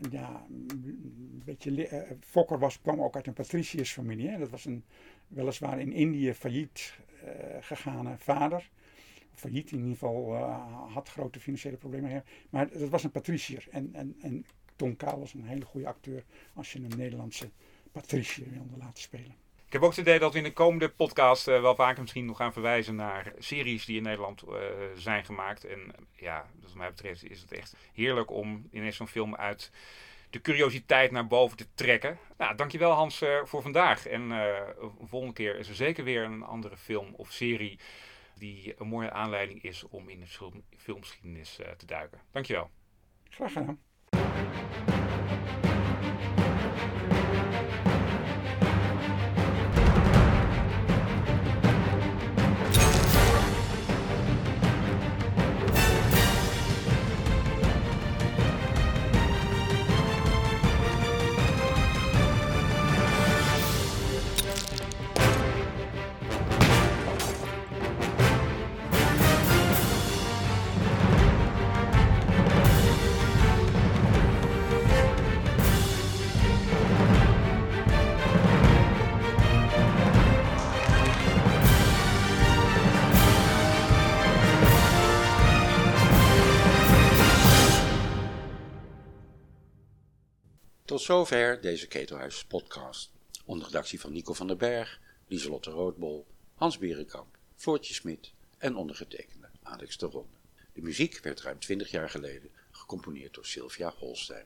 [0.09, 4.37] ja, een beetje, uh, Fokker was, kwam ook uit een patriciërsfamilie.
[4.37, 4.83] Dat was een
[5.27, 6.93] weliswaar in Indië failliet
[7.85, 8.69] uh, vader.
[9.33, 10.35] Failliet in ieder geval,
[10.93, 12.23] had grote financiële problemen.
[12.49, 13.67] Maar dat was een patriciër.
[13.71, 14.45] En, en, en
[14.75, 16.23] Tom Kaal was een hele goede acteur
[16.53, 17.49] als je een Nederlandse
[17.91, 19.35] patriciër wilde laten spelen.
[19.71, 22.25] Ik heb ook het idee dat we in de komende podcast uh, wel vaker misschien
[22.25, 24.53] nog gaan verwijzen naar series die in Nederland uh,
[24.95, 25.65] zijn gemaakt.
[25.65, 29.71] En ja, wat mij betreft is het echt heerlijk om ineens zo'n film uit
[30.29, 32.17] de curiositeit naar boven te trekken.
[32.37, 34.07] Nou, dankjewel Hans uh, voor vandaag.
[34.07, 34.31] En
[35.01, 37.79] volgende keer is er zeker weer een andere film of serie
[38.35, 42.21] die een mooie aanleiding is om in de film, filmgeschiedenis te duiken.
[42.31, 42.69] Dankjewel.
[43.29, 43.79] Graag gedaan.
[91.01, 93.11] Tot zover deze Ketelhuis podcast.
[93.45, 99.49] Onder redactie van Nico van den Berg, Lieselotte Roodbol, Hans Berenkamp, Floortje Smit en ondergetekende
[99.63, 100.37] Alex de Ronde.
[100.73, 104.45] De muziek werd ruim 20 jaar geleden gecomponeerd door Sylvia Holstein.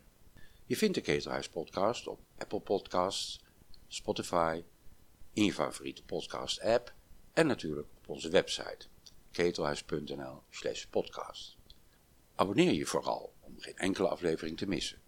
[0.65, 3.43] Je vindt de Ketelhuis podcast op Apple Podcasts,
[3.87, 4.63] Spotify,
[5.33, 6.93] in je favoriete podcast app
[7.33, 8.87] en natuurlijk op onze website
[9.31, 11.57] ketelhuis.nl slash podcast.
[12.35, 15.03] Abonneer je vooral om geen enkele aflevering te missen.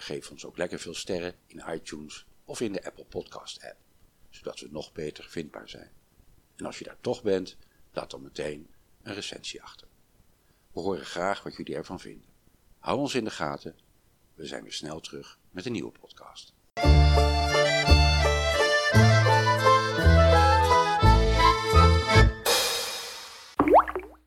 [0.00, 3.76] Geef ons ook lekker veel sterren in iTunes of in de Apple Podcast app,
[4.30, 5.90] zodat we nog beter vindbaar zijn.
[6.56, 7.56] En als je daar toch bent,
[7.92, 8.70] laat dan meteen
[9.02, 9.88] een recensie achter.
[10.72, 12.28] We horen graag wat jullie ervan vinden.
[12.78, 13.76] Hou ons in de gaten.
[14.34, 16.52] We zijn weer snel terug met een nieuwe podcast.